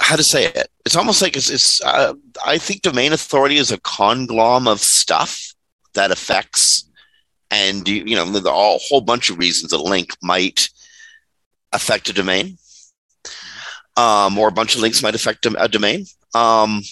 [0.00, 0.68] how to say it.
[0.86, 1.50] It's almost like it's.
[1.50, 2.14] it's uh,
[2.44, 5.54] I think domain authority is a conglom of stuff
[5.94, 6.88] that affects,
[7.50, 10.68] and you, you know, there are a whole bunch of reasons a link might
[11.72, 12.58] affect a domain,
[13.96, 16.06] um, or a bunch of links might affect a, domain.
[16.34, 16.82] Um,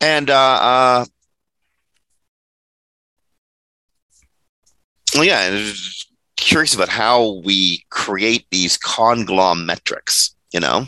[0.00, 1.04] and uh, uh,
[5.22, 5.74] yeah, and
[6.36, 10.34] curious about how we create these conglom metrics.
[10.52, 10.86] You know,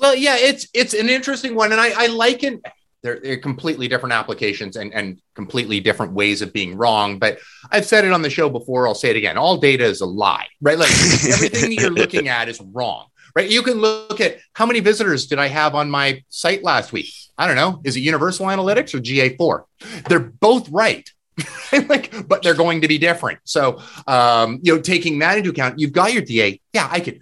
[0.00, 2.60] Well, yeah, it's it's an interesting one, and I, I like it.
[3.02, 7.18] They're, they're completely different applications and, and completely different ways of being wrong.
[7.18, 7.38] But
[7.70, 8.86] I've said it on the show before.
[8.86, 9.38] I'll say it again.
[9.38, 10.78] All data is a lie, right?
[10.78, 13.50] Like everything you're looking at is wrong, right?
[13.50, 17.12] You can look at how many visitors did I have on my site last week?
[17.38, 17.80] I don't know.
[17.84, 20.04] Is it Universal Analytics or GA4?
[20.08, 21.10] They're both right.
[21.88, 23.38] like, but they're going to be different.
[23.44, 26.60] So, um, you know, taking that into account, you've got your DA.
[26.72, 27.20] Yeah, I could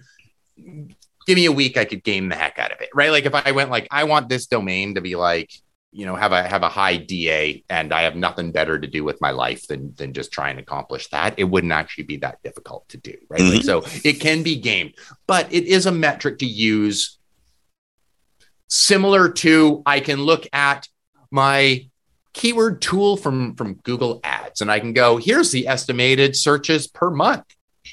[0.55, 3.11] give me a week, I could game the heck out of it, right?
[3.11, 5.51] Like if I went like, I want this domain to be like,
[5.91, 9.03] you know, have a have a high DA, and I have nothing better to do
[9.03, 11.33] with my life than than just try and accomplish that.
[11.37, 13.41] It wouldn't actually be that difficult to do, right?
[13.41, 14.93] Like, so it can be gamed,
[15.25, 17.17] but it is a metric to use
[18.67, 20.87] similar to I can look at
[21.31, 21.88] my
[22.33, 27.09] keyword tool from from Google Ads and I can go here's the estimated searches per
[27.09, 27.43] month.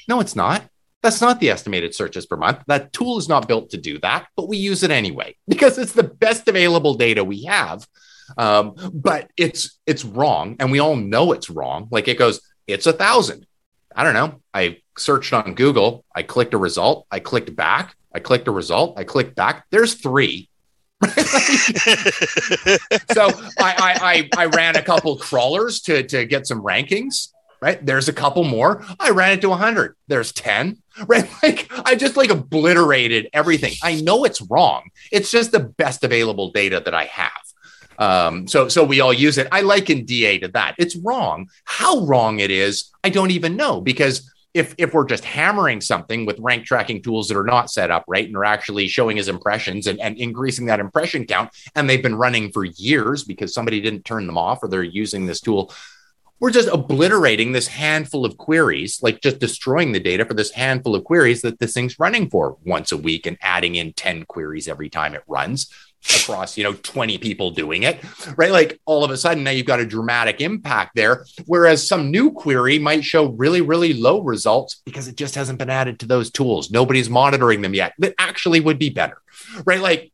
[0.07, 0.63] No, it's not.
[1.03, 2.63] That's not the estimated searches per month.
[2.67, 5.93] That tool is not built to do that, but we use it anyway because it's
[5.93, 7.87] the best available data we have.
[8.37, 11.87] Um, but it's it's wrong, and we all know it's wrong.
[11.91, 13.45] Like it goes, it's a thousand.
[13.95, 14.41] I don't know.
[14.53, 16.03] I searched on Google.
[16.13, 17.07] I clicked a result.
[17.09, 17.95] I clicked back.
[18.13, 18.99] I clicked a result.
[18.99, 19.65] I clicked back.
[19.71, 20.49] There's three.
[23.11, 23.27] so
[23.59, 27.29] I, I, I I ran a couple crawlers to to get some rankings.
[27.61, 28.83] Right there's a couple more.
[28.99, 29.95] I ran it to 100.
[30.07, 30.81] There's 10.
[31.05, 33.73] Right, like I just like obliterated everything.
[33.83, 34.89] I know it's wrong.
[35.11, 37.31] It's just the best available data that I have.
[37.99, 39.47] Um, so so we all use it.
[39.51, 40.75] I liken DA to that.
[40.79, 41.49] It's wrong.
[41.65, 46.25] How wrong it is, I don't even know because if if we're just hammering something
[46.25, 49.27] with rank tracking tools that are not set up right and are actually showing his
[49.27, 53.79] impressions and, and increasing that impression count, and they've been running for years because somebody
[53.79, 55.71] didn't turn them off or they're using this tool,
[56.39, 60.95] we're just obliterating this handful of queries, like just destroying the data for this handful
[60.95, 64.67] of queries that this thing's running for once a week and adding in 10 queries
[64.67, 65.71] every time it runs
[66.05, 68.01] across, you know, 20 people doing it,
[68.37, 68.51] right?
[68.51, 71.25] Like all of a sudden now you've got a dramatic impact there.
[71.45, 75.69] Whereas some new query might show really, really low results because it just hasn't been
[75.69, 76.71] added to those tools.
[76.71, 77.93] Nobody's monitoring them yet.
[77.99, 79.21] That actually would be better,
[79.65, 79.81] right?
[79.81, 80.11] Like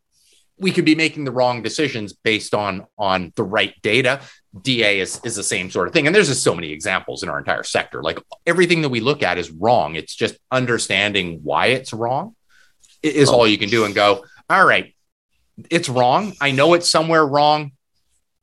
[0.58, 4.22] we could be making the wrong decisions based on on the right data.
[4.62, 6.06] DA is, is the same sort of thing.
[6.06, 8.04] And there's just so many examples in our entire sector.
[8.04, 9.96] Like everything that we look at is wrong.
[9.96, 12.36] It's just understanding why it's wrong
[13.02, 13.34] is oh.
[13.34, 14.96] all you can do and go, all right,
[15.70, 16.34] it's wrong.
[16.42, 17.72] I know it's somewhere wrong,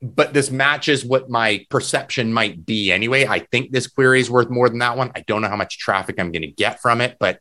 [0.01, 3.25] but this matches what my perception might be anyway.
[3.25, 5.11] I think this query is worth more than that one.
[5.15, 7.39] I don't know how much traffic I'm going to get from it, but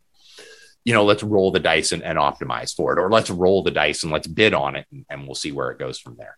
[0.84, 3.70] you know, let's roll the dice and, and optimize for it, or let's roll the
[3.70, 6.36] dice and let's bid on it, and, and we'll see where it goes from there.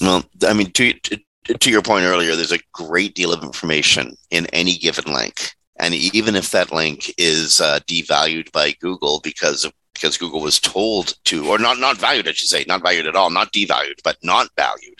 [0.00, 1.20] Well, I mean, to, to
[1.58, 5.94] to your point earlier, there's a great deal of information in any given link, and
[5.94, 11.14] even if that link is uh, devalued by Google because of because Google was told
[11.24, 14.16] to, or not not valued, I should say, not valued at all, not devalued, but
[14.22, 14.98] not valued,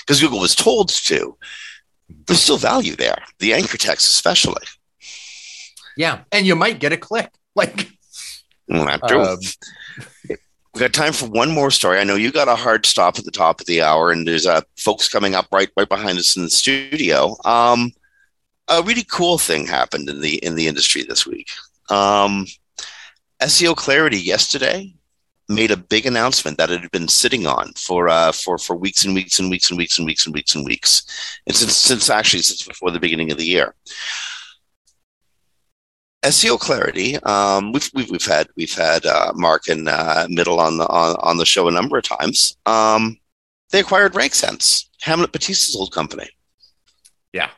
[0.00, 1.36] because Google was told to.
[2.26, 3.18] There's still value there.
[3.40, 4.62] The anchor text, especially.
[5.96, 7.30] Yeah, and you might get a click.
[7.56, 7.90] Like,
[8.68, 9.22] not true.
[9.22, 9.38] um,
[10.76, 11.98] We've got time for one more story.
[11.98, 14.44] I know you got a hard stop at the top of the hour, and there's
[14.44, 17.34] uh, folks coming up right right behind us in the studio.
[17.46, 17.92] Um,
[18.68, 21.48] a really cool thing happened in the in the industry this week.
[21.88, 22.46] Um,
[23.42, 24.94] SEO Clarity yesterday
[25.48, 29.04] made a big announcement that it had been sitting on for uh, for for weeks
[29.04, 32.10] and weeks and weeks and weeks and weeks and weeks and weeks, and since since
[32.10, 33.74] actually since before the beginning of the year.
[36.24, 37.16] SEO clarity.
[37.22, 41.14] Um, we've, we've we've had we've had uh, Mark and uh, Mitul on the on,
[41.20, 42.56] on the show a number of times.
[42.66, 43.18] Um,
[43.70, 46.28] they acquired RankSense, Hamlet Batista's old company.
[47.32, 47.50] yeah.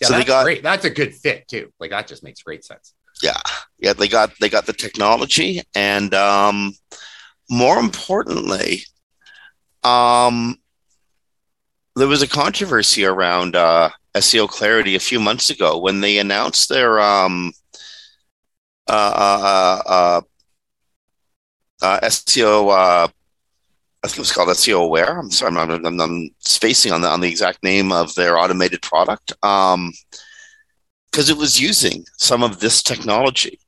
[0.00, 0.62] Yeah, So they got- great.
[0.62, 1.72] That's a good fit too.
[1.80, 2.94] Like that just makes great sense.
[3.22, 3.40] Yeah,
[3.78, 3.92] yeah.
[3.92, 6.74] They got they got the technology, and um,
[7.48, 8.82] more importantly,
[9.84, 10.56] um,
[11.96, 16.68] there was a controversy around uh, SEO Clarity a few months ago when they announced
[16.68, 17.52] their um,
[18.88, 20.20] uh, uh, uh,
[21.82, 22.70] uh SEO.
[22.70, 23.08] Uh,
[24.04, 25.20] I think it was called SEO Aware.
[25.20, 28.82] I'm sorry, I'm, I'm, I'm, spacing on the on the exact name of their automated
[28.82, 29.32] product
[31.12, 33.58] because it was using some of this technology,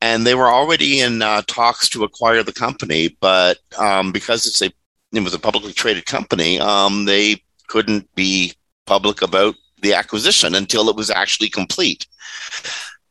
[0.00, 4.62] and they were already in uh, talks to acquire the company, but um, because it's
[4.62, 4.70] a
[5.12, 8.54] it was a publicly traded company, um, they couldn't be
[8.86, 12.06] public about the acquisition until it was actually complete,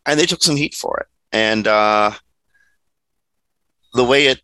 [0.05, 1.07] and they took some heat for it.
[1.33, 2.11] And uh,
[3.93, 4.41] the way it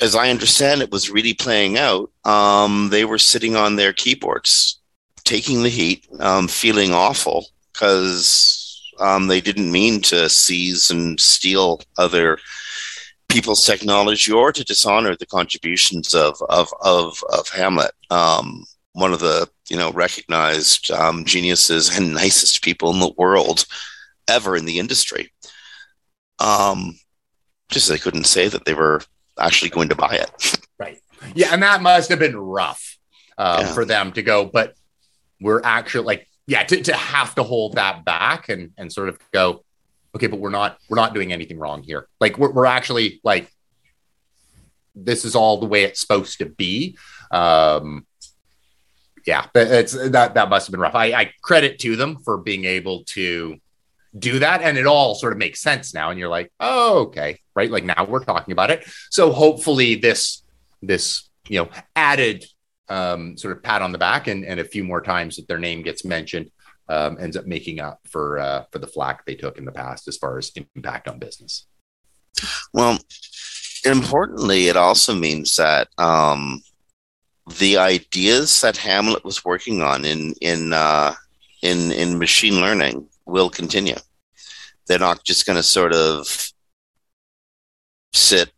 [0.00, 2.10] as I understand it, was really playing out.
[2.24, 4.78] Um, they were sitting on their keyboards,
[5.24, 7.46] taking the heat, um, feeling awful
[7.76, 12.38] because um, they didn't mean to seize and steal other
[13.28, 19.20] people's technology or to dishonor the contributions of of of, of Hamlet, um, one of
[19.20, 23.66] the you know recognized um, geniuses and nicest people in the world
[24.28, 25.30] ever in the industry.
[26.38, 26.98] Um,
[27.68, 29.02] just they couldn't say that they were
[29.38, 30.60] actually going to buy it.
[30.78, 31.00] Right.
[31.34, 32.98] Yeah, and that must have been rough
[33.38, 33.72] um, yeah.
[33.72, 34.74] for them to go, but
[35.40, 39.18] we're actually like, yeah, to, to have to hold that back and and sort of
[39.32, 39.64] go,
[40.14, 42.08] okay, but we're not we're not doing anything wrong here.
[42.20, 43.50] Like we're we're actually like
[44.94, 46.96] this is all the way it's supposed to be.
[47.30, 48.06] Um,
[49.26, 50.94] yeah, but it's that that must have been rough.
[50.94, 53.58] I, I credit to them for being able to
[54.18, 57.38] do that and it all sort of makes sense now and you're like oh okay
[57.54, 60.42] right like now we're talking about it so hopefully this
[60.80, 62.44] this you know added
[62.88, 65.58] um, sort of pat on the back and, and a few more times that their
[65.58, 66.50] name gets mentioned
[66.88, 70.08] um, ends up making up for uh, for the flack they took in the past
[70.08, 71.66] as far as impact on business
[72.72, 72.98] well
[73.84, 76.62] importantly it also means that um,
[77.58, 81.14] the ideas that hamlet was working on in in uh,
[81.62, 83.96] in in machine learning will continue.
[84.86, 86.52] They're not just going to sort of
[88.12, 88.50] sit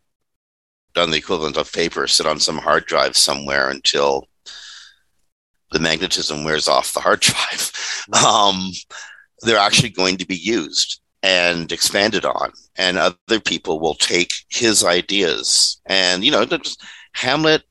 [0.95, 4.27] on the equivalent of paper, sit on some hard drive somewhere until
[5.71, 7.71] the magnetism wears off the hard drive.
[8.25, 8.71] Um,
[9.41, 14.83] they're actually going to be used and expanded on, and other people will take his
[14.83, 15.81] ideas.
[15.85, 16.45] And, you know,
[17.13, 17.63] Hamlet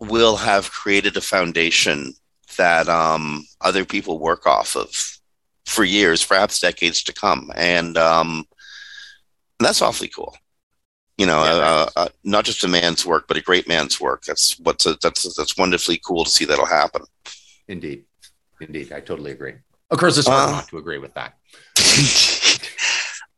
[0.00, 2.14] will have created a foundation
[2.56, 4.90] that um, other people work off of
[5.64, 8.44] for years, perhaps decades to come, and um,
[9.60, 10.36] that's awfully cool.
[11.18, 14.22] You know, yeah, uh, uh, not just a man's work, but a great man's work.
[14.24, 17.02] That's what's a, that's that's wonderfully cool to see that'll happen.
[17.68, 18.04] Indeed,
[18.60, 19.54] indeed, I totally agree.
[19.90, 21.36] Of course, it's hard uh, not to agree with that.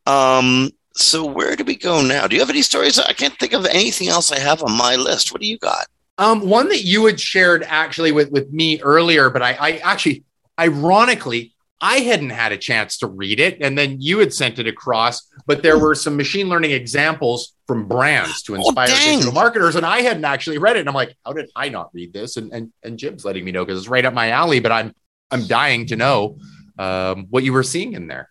[0.11, 0.71] um.
[0.97, 2.25] So where do we go now?
[2.25, 2.97] Do you have any stories?
[2.97, 5.33] I can't think of anything else I have on my list.
[5.33, 5.87] What do you got?
[6.17, 10.23] Um, one that you had shared actually with with me earlier, but I, I actually,
[10.57, 14.67] ironically, I hadn't had a chance to read it, and then you had sent it
[14.67, 15.29] across.
[15.45, 19.75] But there were some machine learning examples from brands to oh, inspire oh, digital marketers,
[19.75, 20.81] and I hadn't actually read it.
[20.81, 22.37] And I'm like, how did I not read this?
[22.37, 24.59] And and and Jim's letting me know because it's right up my alley.
[24.59, 24.93] But I'm
[25.31, 26.37] I'm dying to know
[26.79, 28.29] um, what you were seeing in there.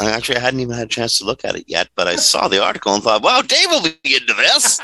[0.00, 2.16] I actually I hadn't even had a chance to look at it yet, but I
[2.16, 4.80] saw the article and thought, "Wow, Dave will be into this."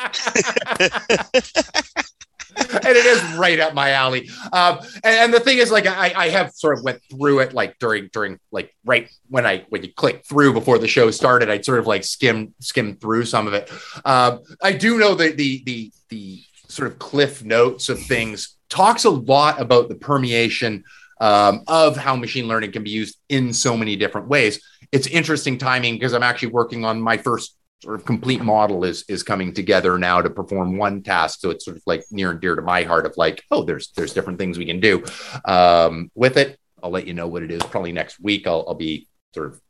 [2.59, 4.30] and it is right up my alley.
[4.52, 7.52] Um, and, and, the thing is, like, I, I have sort of went through it,
[7.52, 11.50] like during during like right when I when you click through before the show started,
[11.50, 13.70] I'd sort of like skim skim through some of it.
[14.04, 19.04] Um, I do know that the the the sort of cliff notes of things talks
[19.04, 20.84] a lot about the permeation
[21.20, 24.61] um, of how machine learning can be used in so many different ways.
[24.92, 29.05] It's interesting timing because I'm actually working on my first sort of complete model is
[29.09, 31.41] is coming together now to perform one task.
[31.41, 33.93] So it's sort of like near and dear to my heart of like oh there's
[33.97, 35.05] there's different things we can do
[35.45, 36.59] um, with it.
[36.83, 38.47] I'll let you know what it is probably next week.
[38.47, 39.61] I'll, I'll be sort of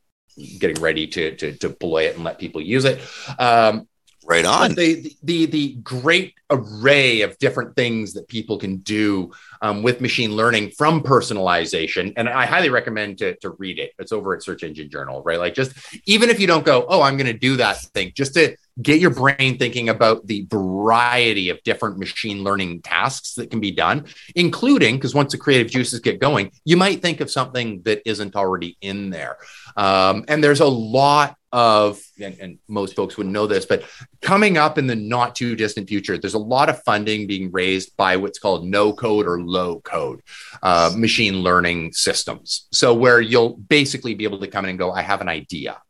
[0.58, 3.00] getting ready to, to deploy it and let people use it.
[3.38, 3.88] Um,
[4.26, 9.82] right on the, the the great array of different things that people can do um,
[9.82, 12.12] with machine learning from personalization.
[12.16, 13.92] And I highly recommend to, to read it.
[13.98, 15.38] It's over at Search Engine Journal, right?
[15.38, 15.72] Like just
[16.06, 19.00] even if you don't go, oh, I'm going to do that thing, just to get
[19.00, 24.04] your brain thinking about the variety of different machine learning tasks that can be done,
[24.34, 28.36] including because once the creative juices get going, you might think of something that isn't
[28.36, 29.38] already in there.
[29.76, 33.84] Um, and there's a lot of, and, and, most folks wouldn't know this, but
[34.20, 37.96] coming up in the not too distant future, there's a lot of funding being raised
[37.96, 40.22] by what's called no code or low code
[40.62, 42.66] uh, machine learning systems.
[42.72, 45.80] So, where you'll basically be able to come in and go, I have an idea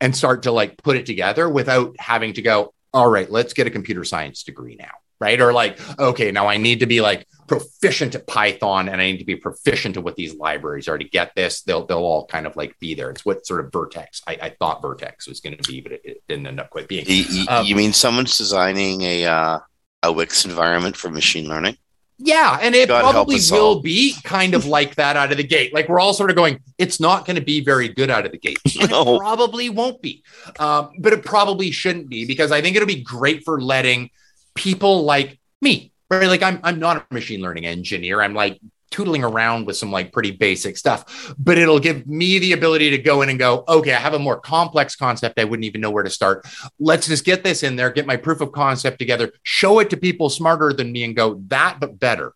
[0.00, 3.68] and start to like put it together without having to go, all right, let's get
[3.68, 4.90] a computer science degree now.
[5.20, 5.40] Right.
[5.40, 9.18] Or like, okay, now I need to be like proficient at Python and I need
[9.18, 11.60] to be proficient at what these libraries are to get this.
[11.60, 13.10] They'll they'll all kind of like be there.
[13.10, 14.22] It's what sort of Vertex.
[14.26, 16.88] I, I thought Vertex was going to be, but it, it, didn't end up quite
[16.88, 17.04] being.
[17.06, 19.58] You, um, you mean someone's designing a uh,
[20.02, 21.76] a Wix environment for machine learning?
[22.16, 23.80] Yeah, and it God probably will all.
[23.82, 25.74] be kind of like that out of the gate.
[25.74, 28.32] Like we're all sort of going, it's not going to be very good out of
[28.32, 28.58] the gate.
[28.88, 29.16] no.
[29.16, 30.22] It probably won't be,
[30.58, 34.10] um, but it probably shouldn't be because I think it'll be great for letting
[34.54, 36.28] people like me, right?
[36.28, 38.20] Like I'm, I'm not a machine learning engineer.
[38.20, 38.60] I'm like
[38.90, 42.98] tootling around with some like pretty basic stuff, but it'll give me the ability to
[42.98, 45.38] go in and go, okay, I have a more complex concept.
[45.38, 46.46] I wouldn't even know where to start.
[46.78, 49.96] Let's just get this in there, get my proof of concept together, show it to
[49.96, 52.34] people smarter than me and go that, but better.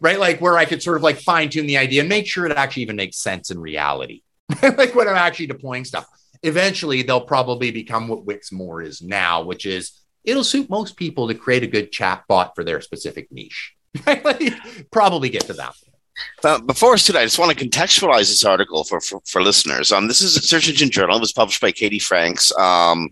[0.00, 0.18] Right.
[0.18, 2.52] Like where I could sort of like fine tune the idea and make sure it
[2.52, 4.22] actually even makes sense in reality.
[4.62, 6.06] like when I'm actually deploying stuff.
[6.42, 9.92] Eventually, they'll probably become what Wix more is now, which is
[10.26, 13.74] it'll suit most people to create a good chat bot for their specific niche.
[14.90, 15.74] probably get to that
[16.44, 19.92] uh, before us today, I just want to contextualize this article for, for, for listeners.
[19.92, 21.16] Um, this is a Search Engine Journal.
[21.16, 23.10] It was published by Katie Franks um,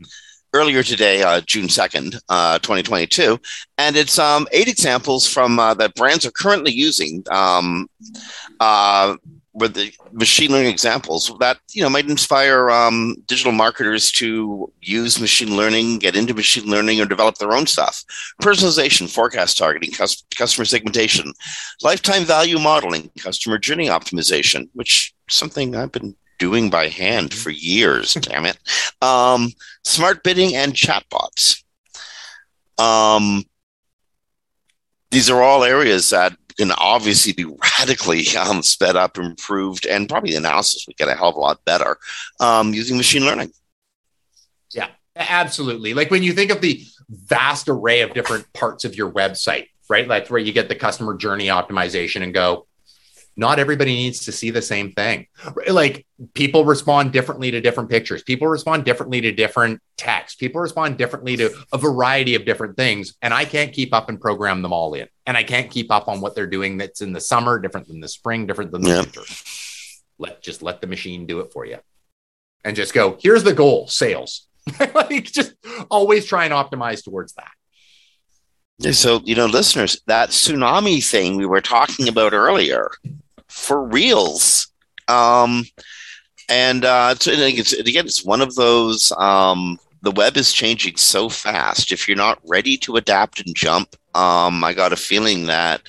[0.52, 3.38] earlier today, uh, June 2nd, uh, 2022.
[3.78, 7.88] And it's um, eight examples from uh, that brands are currently using um,
[8.60, 9.16] uh,
[9.54, 15.20] with the machine learning examples that you know might inspire um, digital marketers to use
[15.20, 18.04] machine learning, get into machine learning, or develop their own stuff.
[18.42, 21.32] Personalization, forecast targeting, customer segmentation,
[21.82, 27.50] lifetime value modeling, customer journey optimization, which is something I've been doing by hand for
[27.50, 28.14] years.
[28.14, 28.58] damn it!
[29.00, 29.52] Um,
[29.84, 31.62] smart bidding and chatbots.
[32.76, 33.44] Um,
[35.12, 40.30] these are all areas that can obviously be radically um, sped up, improved, and probably
[40.30, 41.98] the analysis would get a hell of a lot better
[42.40, 43.52] um, using machine learning.
[44.72, 45.94] Yeah, absolutely.
[45.94, 50.06] Like when you think of the vast array of different parts of your website, right?
[50.06, 52.66] Like where you get the customer journey optimization and go,
[53.36, 55.26] not everybody needs to see the same thing.
[55.68, 58.22] Like people respond differently to different pictures.
[58.22, 60.38] People respond differently to different text.
[60.38, 63.14] People respond differently to a variety of different things.
[63.22, 65.08] And I can't keep up and program them all in.
[65.26, 68.00] And I can't keep up on what they're doing that's in the summer, different than
[68.00, 69.00] the spring, different than the yeah.
[69.00, 69.22] winter.
[70.18, 71.78] Let just let the machine do it for you.
[72.64, 74.46] And just go, here's the goal, sales.
[74.94, 75.54] like just
[75.90, 77.50] always try and optimize towards that.
[78.92, 82.90] So, you know, listeners, that tsunami thing we were talking about earlier,
[83.54, 84.66] for reals.
[85.08, 85.64] Um,
[86.48, 89.12] and uh, it's, it's, again, it's one of those.
[89.12, 91.92] Um, the web is changing so fast.
[91.92, 95.82] If you're not ready to adapt and jump, um, I got a feeling that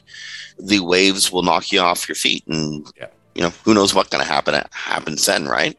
[0.58, 3.08] the waves will knock you off your feet, and yeah.
[3.34, 5.78] you know who knows what's going to happen happens then, right?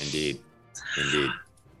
[0.00, 0.38] Indeed,
[0.96, 1.30] indeed.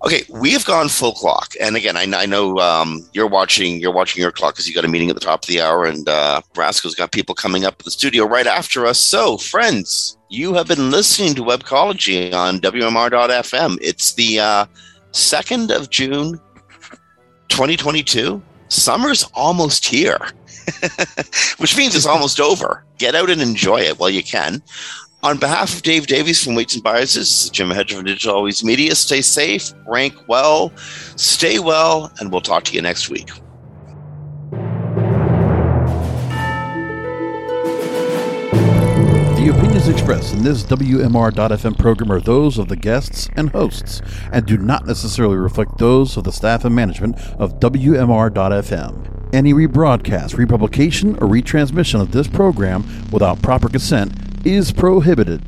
[0.04, 3.80] Okay, we have gone full clock, and again, I, I know um, you're watching.
[3.80, 5.84] You're watching your clock because you got a meeting at the top of the hour,
[5.84, 8.98] and uh, Brasco's got people coming up to the studio right after us.
[8.98, 13.78] So, friends, you have been listening to Webcology on WMR.fm.
[13.80, 14.66] It's the uh,
[15.12, 16.40] second of June,
[17.48, 18.42] 2022.
[18.66, 20.18] Summer's almost here,
[21.58, 22.84] which means it's almost over.
[22.98, 24.62] Get out and enjoy it while you can.
[25.24, 28.92] On behalf of Dave Davies from Weights and Biases, Jim Hedger from Digital Always Media,
[28.96, 30.72] stay safe, rank well,
[31.14, 33.30] stay well, and we'll talk to you next week.
[39.36, 44.02] The opinions expressed in this WMR.FM program are those of the guests and hosts
[44.32, 49.30] and do not necessarily reflect those of the staff and management of WMR.FM.
[49.32, 54.12] Any rebroadcast, republication, or retransmission of this program without proper consent
[54.44, 55.42] is prohibited.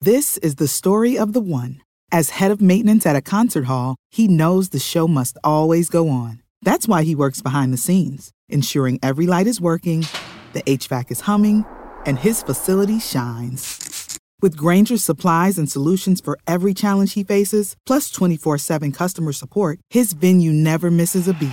[0.00, 1.80] This is the story of the one.
[2.10, 6.08] As head of maintenance at a concert hall, he knows the show must always go
[6.08, 6.42] on.
[6.60, 10.06] That's why he works behind the scenes, ensuring every light is working,
[10.52, 11.64] the HVAC is humming,
[12.04, 14.18] and his facility shines.
[14.40, 19.78] With Grainger's supplies and solutions for every challenge he faces, plus 24 7 customer support,
[19.88, 21.52] his venue never misses a beat.